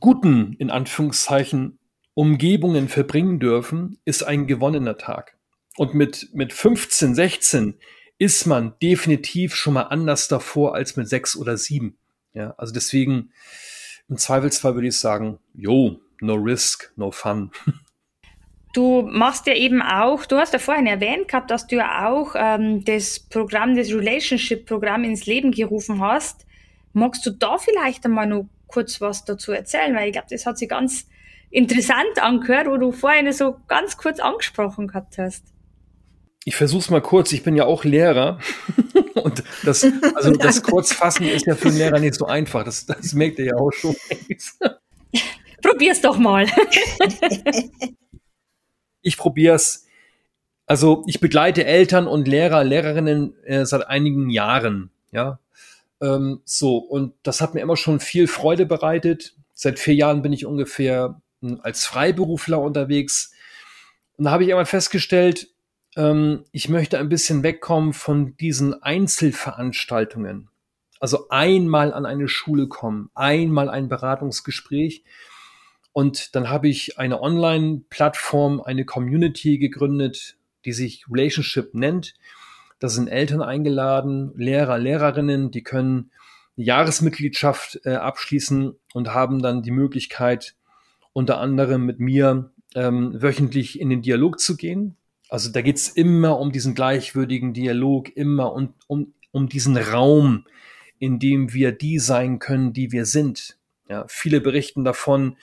guten, 0.00 0.54
in 0.54 0.70
Anführungszeichen, 0.70 1.78
Umgebungen 2.14 2.88
verbringen 2.88 3.38
dürfen, 3.38 3.98
ist 4.04 4.22
ein 4.22 4.46
gewonnener 4.46 4.96
Tag. 4.96 5.36
Und 5.76 5.94
mit, 5.94 6.30
mit 6.32 6.52
15, 6.52 7.14
16 7.14 7.74
ist 8.18 8.46
man 8.46 8.74
definitiv 8.82 9.54
schon 9.54 9.74
mal 9.74 9.82
anders 9.82 10.26
davor 10.26 10.74
als 10.74 10.96
mit 10.96 11.08
sechs 11.08 11.36
oder 11.36 11.58
sieben. 11.58 11.98
Ja, 12.36 12.54
also 12.58 12.74
deswegen 12.74 13.30
im 14.10 14.18
Zweifelsfall 14.18 14.74
würde 14.74 14.88
ich 14.88 14.98
sagen, 14.98 15.38
yo, 15.54 15.98
no 16.20 16.34
risk, 16.34 16.92
no 16.96 17.10
fun. 17.10 17.50
Du 18.74 19.00
machst 19.10 19.46
ja 19.46 19.54
eben 19.54 19.80
auch, 19.80 20.26
du 20.26 20.36
hast 20.36 20.52
ja 20.52 20.58
vorhin 20.58 20.86
erwähnt 20.86 21.28
gehabt, 21.28 21.50
dass 21.50 21.66
du 21.66 21.76
ja 21.76 22.10
auch 22.10 22.34
ähm, 22.36 22.84
das 22.84 23.18
Programm, 23.18 23.74
das 23.74 23.88
Relationship-Programm 23.88 25.02
ins 25.02 25.24
Leben 25.24 25.50
gerufen 25.50 26.02
hast. 26.02 26.44
Magst 26.92 27.24
du 27.24 27.30
da 27.30 27.56
vielleicht 27.56 28.04
einmal 28.04 28.26
noch 28.26 28.50
kurz 28.66 29.00
was 29.00 29.24
dazu 29.24 29.52
erzählen, 29.52 29.96
weil 29.96 30.08
ich 30.08 30.12
glaube, 30.12 30.26
das 30.28 30.44
hat 30.44 30.58
sich 30.58 30.68
ganz 30.68 31.08
interessant 31.48 32.20
angehört, 32.20 32.66
wo 32.66 32.76
du 32.76 32.92
vorhin 32.92 33.32
so 33.32 33.56
ganz 33.66 33.96
kurz 33.96 34.20
angesprochen 34.20 34.88
gehabt 34.88 35.16
hast. 35.16 35.55
Ich 36.48 36.54
versuch's 36.54 36.90
mal 36.90 37.02
kurz, 37.02 37.32
ich 37.32 37.42
bin 37.42 37.56
ja 37.56 37.64
auch 37.64 37.82
Lehrer 37.82 38.38
und 39.14 39.42
das, 39.64 39.84
also 40.14 40.30
das 40.30 40.62
Kurzfassen 40.62 41.26
ist 41.26 41.44
ja 41.44 41.56
für 41.56 41.68
einen 41.68 41.76
Lehrer 41.78 41.98
nicht 41.98 42.14
so 42.14 42.26
einfach, 42.26 42.62
das, 42.62 42.86
das 42.86 43.14
merkt 43.14 43.40
ihr 43.40 43.46
ja 43.46 43.56
auch 43.56 43.72
schon. 43.72 43.96
Probier's 45.60 46.00
doch 46.00 46.18
mal. 46.18 46.46
ich 49.02 49.16
probier's. 49.16 49.86
Also 50.66 51.02
ich 51.08 51.18
begleite 51.18 51.64
Eltern 51.64 52.06
und 52.06 52.28
Lehrer, 52.28 52.62
Lehrerinnen 52.62 53.34
äh, 53.42 53.66
seit 53.66 53.88
einigen 53.88 54.30
Jahren, 54.30 54.90
ja, 55.10 55.40
ähm, 56.00 56.42
so, 56.44 56.76
und 56.76 57.14
das 57.24 57.40
hat 57.40 57.54
mir 57.54 57.60
immer 57.60 57.76
schon 57.76 57.98
viel 57.98 58.28
Freude 58.28 58.66
bereitet. 58.66 59.34
Seit 59.52 59.80
vier 59.80 59.94
Jahren 59.94 60.22
bin 60.22 60.32
ich 60.32 60.46
ungefähr 60.46 61.20
hm, 61.40 61.58
als 61.64 61.84
Freiberufler 61.86 62.60
unterwegs. 62.60 63.32
Und 64.16 64.26
da 64.26 64.30
habe 64.30 64.44
ich 64.44 64.50
einmal 64.50 64.66
festgestellt, 64.66 65.48
ähm, 65.96 66.44
ich 66.52 66.68
möchte 66.68 66.98
ein 66.98 67.08
bisschen 67.08 67.42
wegkommen 67.42 67.92
von 67.92 68.36
diesen 68.36 68.82
Einzelveranstaltungen. 68.82 70.48
Also 71.00 71.28
einmal 71.28 71.92
an 71.92 72.06
eine 72.06 72.28
Schule 72.28 72.68
kommen, 72.68 73.10
einmal 73.14 73.68
ein 73.68 73.88
Beratungsgespräch. 73.88 75.04
Und 75.92 76.34
dann 76.34 76.50
habe 76.50 76.68
ich 76.68 76.98
eine 76.98 77.20
Online-Plattform, 77.20 78.60
eine 78.60 78.84
Community 78.84 79.58
gegründet, 79.58 80.36
die 80.64 80.72
sich 80.72 81.06
Relationship 81.10 81.74
nennt. 81.74 82.14
Da 82.78 82.88
sind 82.88 83.08
Eltern 83.08 83.42
eingeladen, 83.42 84.32
Lehrer, 84.36 84.78
Lehrerinnen, 84.78 85.50
die 85.50 85.62
können 85.62 86.10
eine 86.56 86.66
Jahresmitgliedschaft 86.66 87.80
äh, 87.84 87.94
abschließen 87.94 88.74
und 88.92 89.14
haben 89.14 89.40
dann 89.40 89.62
die 89.62 89.70
Möglichkeit, 89.70 90.54
unter 91.14 91.38
anderem 91.38 91.86
mit 91.86 91.98
mir 92.00 92.52
ähm, 92.74 93.22
wöchentlich 93.22 93.80
in 93.80 93.88
den 93.88 94.02
Dialog 94.02 94.38
zu 94.38 94.56
gehen. 94.56 94.96
Also 95.28 95.50
da 95.50 95.62
geht's 95.62 95.88
immer 95.88 96.38
um 96.38 96.52
diesen 96.52 96.74
gleichwürdigen 96.74 97.52
Dialog, 97.52 98.14
immer 98.16 98.52
um, 98.52 98.74
um, 98.86 99.14
um 99.32 99.48
diesen 99.48 99.76
Raum, 99.76 100.44
in 100.98 101.18
dem 101.18 101.52
wir 101.52 101.72
die 101.72 101.98
sein 101.98 102.38
können, 102.38 102.72
die 102.72 102.92
wir 102.92 103.06
sind. 103.06 103.58
Ja, 103.88 104.04
viele 104.08 104.40
berichten 104.40 104.84
davon, 104.84 105.36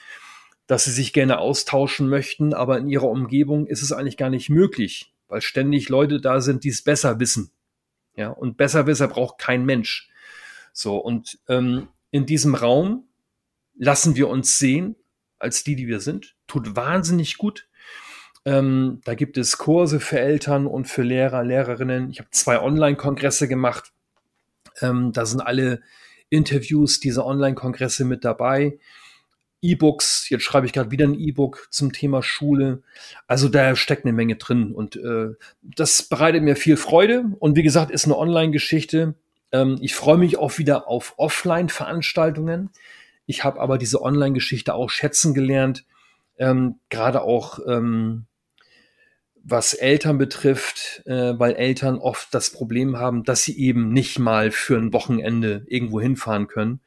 dass 0.66 0.84
sie 0.84 0.92
sich 0.92 1.12
gerne 1.12 1.38
austauschen 1.38 2.08
möchten, 2.08 2.54
aber 2.54 2.78
in 2.78 2.88
ihrer 2.88 3.08
Umgebung 3.08 3.66
ist 3.66 3.82
es 3.82 3.92
eigentlich 3.92 4.16
gar 4.16 4.30
nicht 4.30 4.48
möglich 4.48 5.14
weil 5.28 5.40
ständig 5.40 5.88
Leute 5.88 6.20
da 6.20 6.40
sind, 6.40 6.62
die 6.62 6.68
es 6.68 6.82
besser 6.82 7.18
wissen. 7.20 7.50
Ja, 8.16 8.28
und 8.28 8.56
Besserwisser 8.56 9.08
braucht 9.08 9.38
kein 9.38 9.64
Mensch. 9.64 10.08
So, 10.72 10.96
und 10.96 11.40
ähm, 11.48 11.88
in 12.12 12.26
diesem 12.26 12.54
Raum 12.54 13.08
lassen 13.76 14.14
wir 14.14 14.28
uns 14.28 14.58
sehen, 14.58 14.94
als 15.38 15.64
die, 15.64 15.74
die 15.74 15.88
wir 15.88 15.98
sind. 15.98 16.36
Tut 16.46 16.76
wahnsinnig 16.76 17.36
gut. 17.36 17.66
Ähm, 18.44 19.00
da 19.04 19.14
gibt 19.14 19.38
es 19.38 19.58
Kurse 19.58 20.00
für 20.00 20.20
Eltern 20.20 20.66
und 20.66 20.86
für 20.86 21.02
Lehrer, 21.02 21.42
Lehrerinnen. 21.42 22.10
Ich 22.10 22.18
habe 22.18 22.28
zwei 22.30 22.60
Online-Kongresse 22.60 23.48
gemacht. 23.48 23.92
Ähm, 24.80 25.12
da 25.12 25.24
sind 25.24 25.40
alle 25.40 25.80
Interviews 26.28 27.00
dieser 27.00 27.24
Online-Kongresse 27.24 28.04
mit 28.04 28.24
dabei. 28.24 28.78
E-Books, 29.62 30.28
jetzt 30.28 30.42
schreibe 30.42 30.66
ich 30.66 30.74
gerade 30.74 30.90
wieder 30.90 31.06
ein 31.06 31.18
E-Book 31.18 31.68
zum 31.70 31.92
Thema 31.92 32.22
Schule. 32.22 32.82
Also 33.26 33.48
da 33.48 33.74
steckt 33.76 34.04
eine 34.04 34.12
Menge 34.12 34.36
drin 34.36 34.72
und 34.72 34.96
äh, 34.96 35.28
das 35.62 36.02
bereitet 36.02 36.42
mir 36.42 36.54
viel 36.54 36.76
Freude 36.76 37.24
und 37.38 37.56
wie 37.56 37.62
gesagt, 37.62 37.90
ist 37.90 38.04
eine 38.04 38.18
Online-Geschichte. 38.18 39.14
Ähm, 39.52 39.78
ich 39.80 39.94
freue 39.94 40.18
mich 40.18 40.36
auch 40.36 40.58
wieder 40.58 40.86
auf 40.86 41.14
Offline-Veranstaltungen. 41.16 42.68
Ich 43.24 43.42
habe 43.42 43.58
aber 43.58 43.78
diese 43.78 44.02
Online-Geschichte 44.02 44.74
auch 44.74 44.90
schätzen 44.90 45.32
gelernt, 45.32 45.86
ähm, 46.36 46.78
gerade 46.90 47.22
auch 47.22 47.58
ähm, 47.66 48.26
was 49.46 49.74
Eltern 49.74 50.16
betrifft, 50.16 51.02
äh, 51.04 51.38
weil 51.38 51.54
Eltern 51.54 51.98
oft 51.98 52.32
das 52.32 52.50
Problem 52.50 52.96
haben, 52.98 53.24
dass 53.24 53.44
sie 53.44 53.58
eben 53.58 53.92
nicht 53.92 54.18
mal 54.18 54.50
für 54.50 54.76
ein 54.76 54.92
Wochenende 54.92 55.64
irgendwo 55.66 56.00
hinfahren 56.00 56.48
können. 56.48 56.80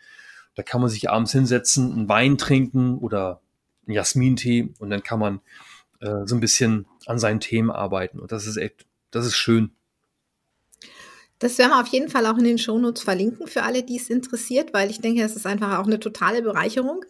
Da 0.56 0.64
kann 0.64 0.82
man 0.82 0.90
sich 0.90 1.10
abends 1.10 1.32
hinsetzen, 1.32 1.94
einen 1.94 2.10
Wein 2.10 2.38
trinken 2.38 2.98
oder 2.98 3.42
einen 3.86 3.94
Jasmintee 3.94 4.74
und 4.80 4.90
dann 4.90 5.04
kann 5.04 5.20
man 5.20 5.40
äh, 6.00 6.26
so 6.26 6.36
ein 6.36 6.40
bisschen 6.40 6.88
an 7.06 7.20
seinen 7.20 7.40
Themen 7.40 7.70
arbeiten. 7.70 8.20
Und 8.20 8.32
das 8.32 8.48
ist 8.48 8.58
echt, 8.58 8.88
das 9.12 9.28
ist 9.28 9.38
schön. 9.38 9.72
Das 11.38 11.60
werden 11.60 11.72
wir 11.72 11.80
auf 11.80 11.88
jeden 11.88 12.10
Fall 12.10 12.26
auch 12.26 12.40
in 12.40 12.44
den 12.44 12.58
Shownotes 12.58 13.04
verlinken 13.04 13.46
für 13.46 13.62
alle, 13.62 13.84
die 13.84 13.98
es 13.98 14.10
interessiert, 14.10 14.74
weil 14.74 14.90
ich 14.90 15.02
denke, 15.02 15.22
das 15.22 15.36
ist 15.36 15.46
einfach 15.46 15.78
auch 15.78 15.86
eine 15.86 16.00
totale 16.00 16.42
Bereicherung, 16.42 17.06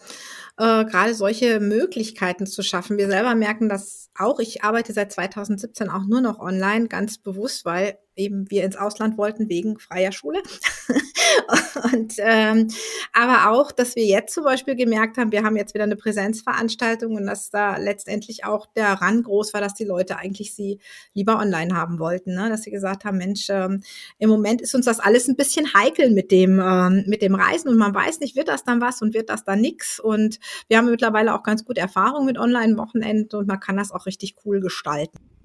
äh, 0.58 0.86
gerade 0.86 1.14
solche 1.14 1.60
Möglichkeiten 1.60 2.48
zu 2.48 2.64
schaffen. 2.64 2.98
Wir 2.98 3.08
selber 3.08 3.36
merken 3.36 3.70
das 3.70 4.10
auch. 4.16 4.40
Ich 4.40 4.64
arbeite 4.64 4.94
seit 4.94 5.12
2017 5.12 5.90
auch 5.90 6.06
nur 6.08 6.22
noch 6.22 6.40
online, 6.40 6.88
ganz 6.88 7.18
bewusst, 7.18 7.66
weil 7.66 7.98
eben 8.18 8.50
wir 8.50 8.64
ins 8.64 8.76
Ausland 8.76 9.18
wollten 9.18 9.50
wegen 9.50 9.80
freier 9.80 10.12
Schule. 10.12 10.42
und 11.94 12.14
ähm, 12.18 12.68
aber 13.14 13.52
auch, 13.52 13.72
dass 13.72 13.96
wir 13.96 14.06
jetzt 14.06 14.34
zum 14.34 14.44
Beispiel 14.44 14.76
gemerkt 14.76 15.18
haben, 15.18 15.32
wir 15.32 15.44
haben 15.44 15.56
jetzt 15.56 15.74
wieder 15.74 15.84
eine 15.84 15.96
Präsenzveranstaltung 15.96 17.16
und 17.16 17.26
dass 17.26 17.50
da 17.50 17.78
letztendlich 17.78 18.46
auch 18.46 18.66
der 18.76 18.94
Rang 18.94 19.24
groß 19.24 19.54
war, 19.54 19.62
dass 19.62 19.74
die 19.74 19.86
Leute 19.86 20.18
eigentlich 20.18 20.54
sie 20.54 20.80
lieber 21.14 21.40
online 21.40 21.76
haben 21.76 22.00
wollten, 22.00 22.34
ne? 22.34 22.50
dass 22.50 22.64
sie 22.64 22.72
gesagt 22.72 23.06
haben, 23.06 23.18
Mensch, 23.18 23.48
ähm, 23.50 23.84
im 24.18 24.30
Moment 24.30 24.62
ist 24.62 24.76
uns 24.76 24.86
das 24.86 25.00
alles 25.00 25.28
ein 25.28 25.36
bisschen 25.36 25.74
heikel 25.74 26.12
mit 26.12 26.32
dem 26.32 26.60
ähm, 26.60 27.04
mit 27.08 27.22
dem 27.22 27.36
Reisen 27.36 27.70
und 27.70 27.78
man 27.78 27.94
weiß 27.94 28.20
nicht, 28.20 28.36
wird 28.36 28.48
das 28.48 28.64
dann 28.64 28.82
was 28.82 29.02
und 29.02 29.14
wird 29.14 29.30
das 29.30 29.44
dann 29.44 29.62
nix 29.62 30.00
und 30.00 30.40
wir 30.68 30.78
haben 30.78 30.90
mittlerweile 30.90 31.34
auch 31.36 31.44
ganz 31.44 31.66
gute 31.66 31.82
Erfahrung 31.82 32.26
mit 32.26 32.38
Online-Wochenenden 32.38 33.38
und 33.38 33.48
man 33.48 33.60
kann 33.60 33.78
das 33.78 33.92
auch 33.92 34.06
richtig 34.06 34.36
cool 34.46 34.60
gestalten. 34.60 35.37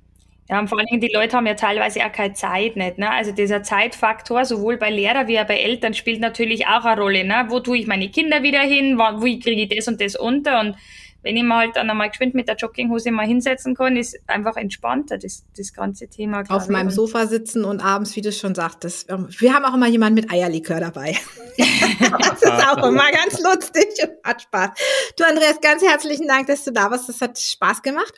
Ja, 0.53 0.59
und 0.59 0.69
vor 0.69 0.77
allen 0.79 0.87
Dingen, 0.87 1.01
die 1.01 1.11
Leute 1.15 1.35
haben 1.35 1.47
ja 1.47 1.55
teilweise 1.55 2.05
auch 2.05 2.13
keine 2.13 2.35
Zeit 2.35 2.77
nicht. 2.77 2.99
Ne? 2.99 3.11
Also 3.11 3.33
dieser 3.33 3.63
Zeitfaktor, 3.63 4.45
sowohl 4.45 4.77
bei 4.77 4.91
Lehrer 4.91 5.27
wie 5.27 5.41
auch 5.41 5.47
bei 5.47 5.57
Eltern, 5.57 5.95
spielt 5.95 6.21
natürlich 6.21 6.67
auch 6.67 6.85
eine 6.85 7.01
Rolle. 7.01 7.25
Ne? 7.25 7.47
Wo 7.49 7.61
tue 7.61 7.79
ich 7.79 7.87
meine 7.87 8.11
Kinder 8.11 8.43
wieder 8.43 8.61
hin? 8.61 8.99
Wo, 8.99 9.23
wo 9.23 9.23
kriege 9.23 9.63
ich 9.63 9.69
das 9.71 9.89
und 9.89 9.99
das 10.03 10.15
unter? 10.15 10.61
Und 10.61 10.77
wenn 11.23 11.37
ich 11.37 11.43
mal 11.45 11.59
halt 11.59 11.77
dann 11.77 11.89
einmal 11.89 12.11
geschwind 12.11 12.35
mit 12.35 12.49
der 12.49 12.57
Jogginghose 12.57 13.11
mal 13.13 13.27
hinsetzen 13.27 13.75
kann, 13.75 13.97
ist 13.97 14.19
einfach 14.27 14.57
entspannter, 14.57 15.19
das, 15.19 15.45
das 15.57 15.73
ganze 15.73 16.09
Thema. 16.09 16.43
Auf 16.49 16.69
meinem 16.69 16.91
Sofa 16.91 17.27
sitzen 17.27 17.65
und 17.65 17.81
abends, 17.81 18.17
wie 18.17 18.21
du 18.21 18.33
schon 18.33 18.55
sagtest. 18.55 19.11
Ähm, 19.11 19.29
wir 19.39 19.55
haben 19.55 19.65
auch 19.65 19.75
immer 19.75 19.89
jemanden 19.89 20.17
mit 20.17 20.31
Eierlikör 20.31 20.81
dabei. 20.81 21.17
das 21.57 22.43
ist 22.43 22.69
auch 22.69 22.87
immer 22.87 23.11
ganz 23.13 23.41
lustig 23.41 23.87
und 24.03 24.25
hat 24.25 24.43
Spaß. 24.43 24.71
Du, 25.17 25.25
Andreas, 25.25 25.61
ganz 25.61 25.83
herzlichen 25.83 26.27
Dank, 26.27 26.49
dass 26.49 26.65
du 26.65 26.73
da 26.73 26.91
warst. 26.91 27.09
Das 27.09 27.21
hat 27.21 27.39
Spaß 27.39 27.83
gemacht. 27.83 28.15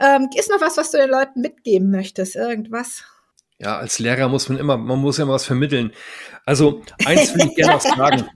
Ähm, 0.00 0.28
ist 0.36 0.50
noch 0.50 0.60
was, 0.60 0.76
was 0.76 0.90
du 0.90 0.98
den 0.98 1.10
Leuten 1.10 1.40
mitgeben 1.40 1.90
möchtest? 1.90 2.34
Irgendwas? 2.34 3.04
Ja, 3.60 3.76
als 3.76 3.98
Lehrer 3.98 4.28
muss 4.30 4.48
man 4.48 4.56
immer, 4.56 4.78
man 4.78 4.98
muss 4.98 5.18
ja 5.18 5.24
immer 5.24 5.34
was 5.34 5.44
vermitteln. 5.44 5.92
Also 6.46 6.82
eins 7.04 7.34
will 7.34 7.46
ich 7.46 7.56
gerne 7.56 7.74
noch 7.74 7.80
sagen. 7.82 8.26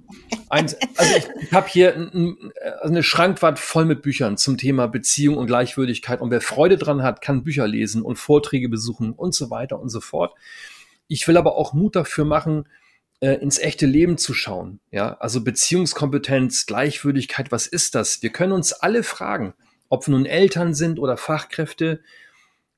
Eins, 0.50 0.76
also 0.96 1.16
ich, 1.16 1.28
ich 1.40 1.52
habe 1.52 1.66
hier 1.66 1.94
ein, 1.96 2.52
also 2.80 2.92
eine 2.92 3.02
Schrankwand 3.02 3.58
voll 3.58 3.86
mit 3.86 4.02
Büchern 4.02 4.36
zum 4.36 4.58
Thema 4.58 4.86
Beziehung 4.86 5.38
und 5.38 5.46
Gleichwürdigkeit. 5.46 6.20
Und 6.20 6.30
wer 6.30 6.42
Freude 6.42 6.76
dran 6.76 7.02
hat, 7.02 7.22
kann 7.22 7.42
Bücher 7.42 7.66
lesen 7.66 8.02
und 8.02 8.18
Vorträge 8.18 8.68
besuchen 8.68 9.12
und 9.12 9.34
so 9.34 9.48
weiter 9.48 9.80
und 9.80 9.88
so 9.88 10.02
fort. 10.02 10.34
Ich 11.08 11.26
will 11.26 11.38
aber 11.38 11.56
auch 11.56 11.72
Mut 11.72 11.96
dafür 11.96 12.26
machen, 12.26 12.68
äh, 13.20 13.32
ins 13.36 13.58
echte 13.58 13.86
Leben 13.86 14.18
zu 14.18 14.34
schauen. 14.34 14.80
Ja, 14.90 15.16
also 15.20 15.42
Beziehungskompetenz, 15.42 16.66
Gleichwürdigkeit, 16.66 17.50
was 17.50 17.66
ist 17.66 17.94
das? 17.94 18.22
Wir 18.22 18.30
können 18.30 18.52
uns 18.52 18.74
alle 18.74 19.02
fragen, 19.02 19.54
ob 19.88 20.06
wir 20.06 20.12
nun 20.12 20.26
Eltern 20.26 20.74
sind 20.74 20.98
oder 20.98 21.16
Fachkräfte. 21.16 22.02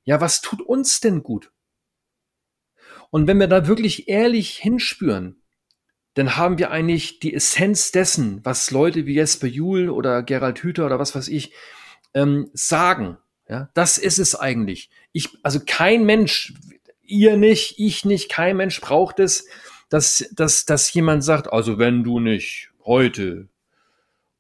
Ja, 0.05 0.21
was 0.21 0.43
tut 0.43 0.63
uns 0.63 1.01
denn 1.01 1.25
gut? 1.25 1.51
Und 3.11 3.27
wenn 3.27 3.41
wir 3.41 3.47
da 3.47 3.67
wirklich 3.67 4.09
ehrlich 4.09 4.57
hinspüren, 4.57 5.43
dann 6.15 6.37
haben 6.37 6.59
wir 6.59 6.71
eigentlich 6.71 7.21
die 7.21 7.35
Essenz 7.35 7.93
dessen, 7.93 8.41
was 8.43 8.71
Leute 8.71 9.07
wie 9.07 9.15
Jesper 9.15 9.47
Juhl 9.47 9.91
oder 9.91 10.23
Gerald 10.23 10.59
Hüther 10.61 10.87
oder 10.87 10.99
was 10.99 11.15
weiß 11.15 11.29
ich 11.29 11.53
ähm, 12.15 12.49
sagen. 12.55 13.19
Ja, 13.49 13.69
das 13.75 13.99
ist 13.99 14.19
es 14.19 14.35
eigentlich. 14.35 14.91
Ich, 15.13 15.29
also 15.43 15.61
kein 15.65 16.05
Mensch, 16.05 16.55
ihr 17.03 17.37
nicht, 17.37 17.79
ich 17.79 18.05
nicht, 18.05 18.31
kein 18.31 18.57
Mensch 18.57 18.81
braucht 18.81 19.21
es, 19.21 19.47
dass, 19.89 20.29
dass, 20.35 20.65
dass 20.65 20.93
jemand 20.93 21.23
sagt, 21.23 21.53
also 21.53 21.79
wenn 21.79 22.03
du 22.03 22.19
nicht 22.19 22.71
heute 22.85 23.49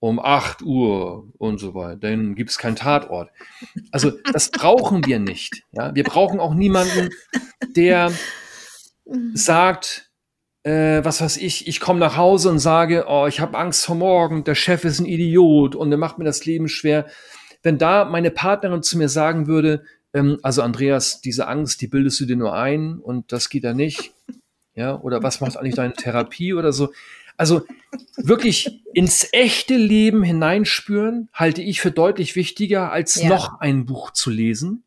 um 0.00 0.18
8 0.18 0.62
Uhr 0.62 1.28
und 1.38 1.58
so 1.58 1.74
weiter, 1.74 1.96
dann 1.96 2.34
gibt 2.34 2.50
es 2.50 2.58
keinen 2.58 2.76
Tatort. 2.76 3.30
Also 3.92 4.12
das 4.32 4.50
brauchen 4.50 5.04
wir 5.06 5.18
nicht. 5.18 5.62
Ja? 5.72 5.94
Wir 5.94 6.04
brauchen 6.04 6.40
auch 6.40 6.54
niemanden, 6.54 7.10
der 7.76 8.12
Mhm. 9.06 9.36
sagt, 9.36 10.10
äh, 10.66 11.04
was 11.04 11.20
weiß 11.20 11.36
ich, 11.36 11.68
ich 11.68 11.78
komme 11.78 12.00
nach 12.00 12.16
Hause 12.16 12.50
und 12.50 12.58
sage, 12.58 13.04
oh, 13.08 13.26
ich 13.28 13.40
habe 13.40 13.56
Angst 13.56 13.86
vor 13.86 13.94
morgen, 13.94 14.42
der 14.42 14.56
Chef 14.56 14.84
ist 14.84 14.98
ein 14.98 15.06
Idiot 15.06 15.76
und 15.76 15.90
der 15.90 15.98
macht 15.98 16.18
mir 16.18 16.24
das 16.24 16.44
Leben 16.44 16.68
schwer. 16.68 17.06
Wenn 17.62 17.78
da 17.78 18.04
meine 18.04 18.32
Partnerin 18.32 18.82
zu 18.82 18.98
mir 18.98 19.08
sagen 19.08 19.46
würde, 19.46 19.84
ähm, 20.12 20.38
also 20.42 20.62
Andreas, 20.62 21.20
diese 21.20 21.46
Angst, 21.46 21.80
die 21.82 21.86
bildest 21.86 22.18
du 22.20 22.26
dir 22.26 22.36
nur 22.36 22.54
ein 22.54 22.98
und 22.98 23.32
das 23.32 23.48
geht 23.48 23.64
da 23.64 23.74
nicht, 23.74 24.12
ja, 24.74 25.00
oder 25.00 25.22
was 25.22 25.40
macht 25.40 25.56
eigentlich 25.56 25.76
deine 25.76 25.94
Therapie 25.94 26.52
oder 26.52 26.72
so. 26.72 26.92
Also 27.36 27.62
wirklich 28.16 28.82
ins 28.92 29.28
echte 29.32 29.76
Leben 29.76 30.22
hineinspüren, 30.22 31.28
halte 31.32 31.62
ich 31.62 31.80
für 31.80 31.90
deutlich 31.92 32.34
wichtiger, 32.34 32.90
als 32.90 33.16
ja. 33.16 33.28
noch 33.28 33.60
ein 33.60 33.84
Buch 33.84 34.10
zu 34.10 34.30
lesen. 34.30 34.84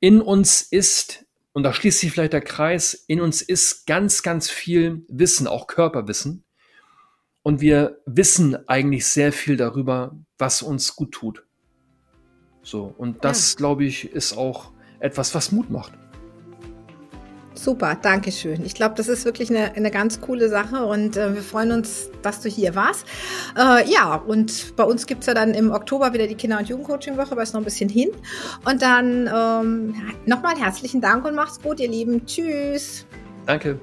In 0.00 0.20
uns 0.20 0.62
ist 0.62 1.24
und 1.58 1.64
da 1.64 1.72
schließt 1.72 1.98
sich 1.98 2.12
vielleicht 2.12 2.34
der 2.34 2.40
Kreis, 2.40 2.94
in 3.08 3.20
uns 3.20 3.42
ist 3.42 3.84
ganz, 3.84 4.22
ganz 4.22 4.48
viel 4.48 5.04
Wissen, 5.08 5.48
auch 5.48 5.66
Körperwissen. 5.66 6.44
Und 7.42 7.60
wir 7.60 8.00
wissen 8.06 8.68
eigentlich 8.68 9.08
sehr 9.08 9.32
viel 9.32 9.56
darüber, 9.56 10.16
was 10.38 10.62
uns 10.62 10.94
gut 10.94 11.10
tut. 11.10 11.44
So, 12.62 12.94
und 12.96 13.24
das, 13.24 13.54
ja. 13.54 13.56
glaube 13.56 13.84
ich, 13.84 14.12
ist 14.12 14.36
auch 14.36 14.70
etwas, 15.00 15.34
was 15.34 15.50
Mut 15.50 15.68
macht. 15.68 15.94
Super, 17.58 17.98
danke 18.00 18.30
schön. 18.30 18.64
Ich 18.64 18.74
glaube, 18.74 18.94
das 18.94 19.08
ist 19.08 19.24
wirklich 19.24 19.50
eine, 19.50 19.74
eine 19.74 19.90
ganz 19.90 20.20
coole 20.20 20.48
Sache 20.48 20.84
und 20.84 21.16
äh, 21.16 21.34
wir 21.34 21.42
freuen 21.42 21.72
uns, 21.72 22.08
dass 22.22 22.40
du 22.40 22.48
hier 22.48 22.76
warst. 22.76 23.04
Äh, 23.56 23.90
ja, 23.90 24.14
und 24.14 24.76
bei 24.76 24.84
uns 24.84 25.06
gibt 25.06 25.22
es 25.22 25.26
ja 25.26 25.34
dann 25.34 25.54
im 25.54 25.72
Oktober 25.72 26.12
wieder 26.12 26.28
die 26.28 26.36
Kinder- 26.36 26.58
und 26.58 26.68
Jugendcoaching-Woche, 26.68 27.32
aber 27.32 27.42
ist 27.42 27.54
noch 27.54 27.60
ein 27.60 27.64
bisschen 27.64 27.88
hin. 27.88 28.10
Und 28.64 28.80
dann 28.80 29.28
ähm, 29.34 29.94
nochmal 30.24 30.56
herzlichen 30.56 31.00
Dank 31.00 31.24
und 31.24 31.34
macht's 31.34 31.60
gut, 31.60 31.80
ihr 31.80 31.88
Lieben. 31.88 32.24
Tschüss. 32.26 33.04
Danke. 33.44 33.80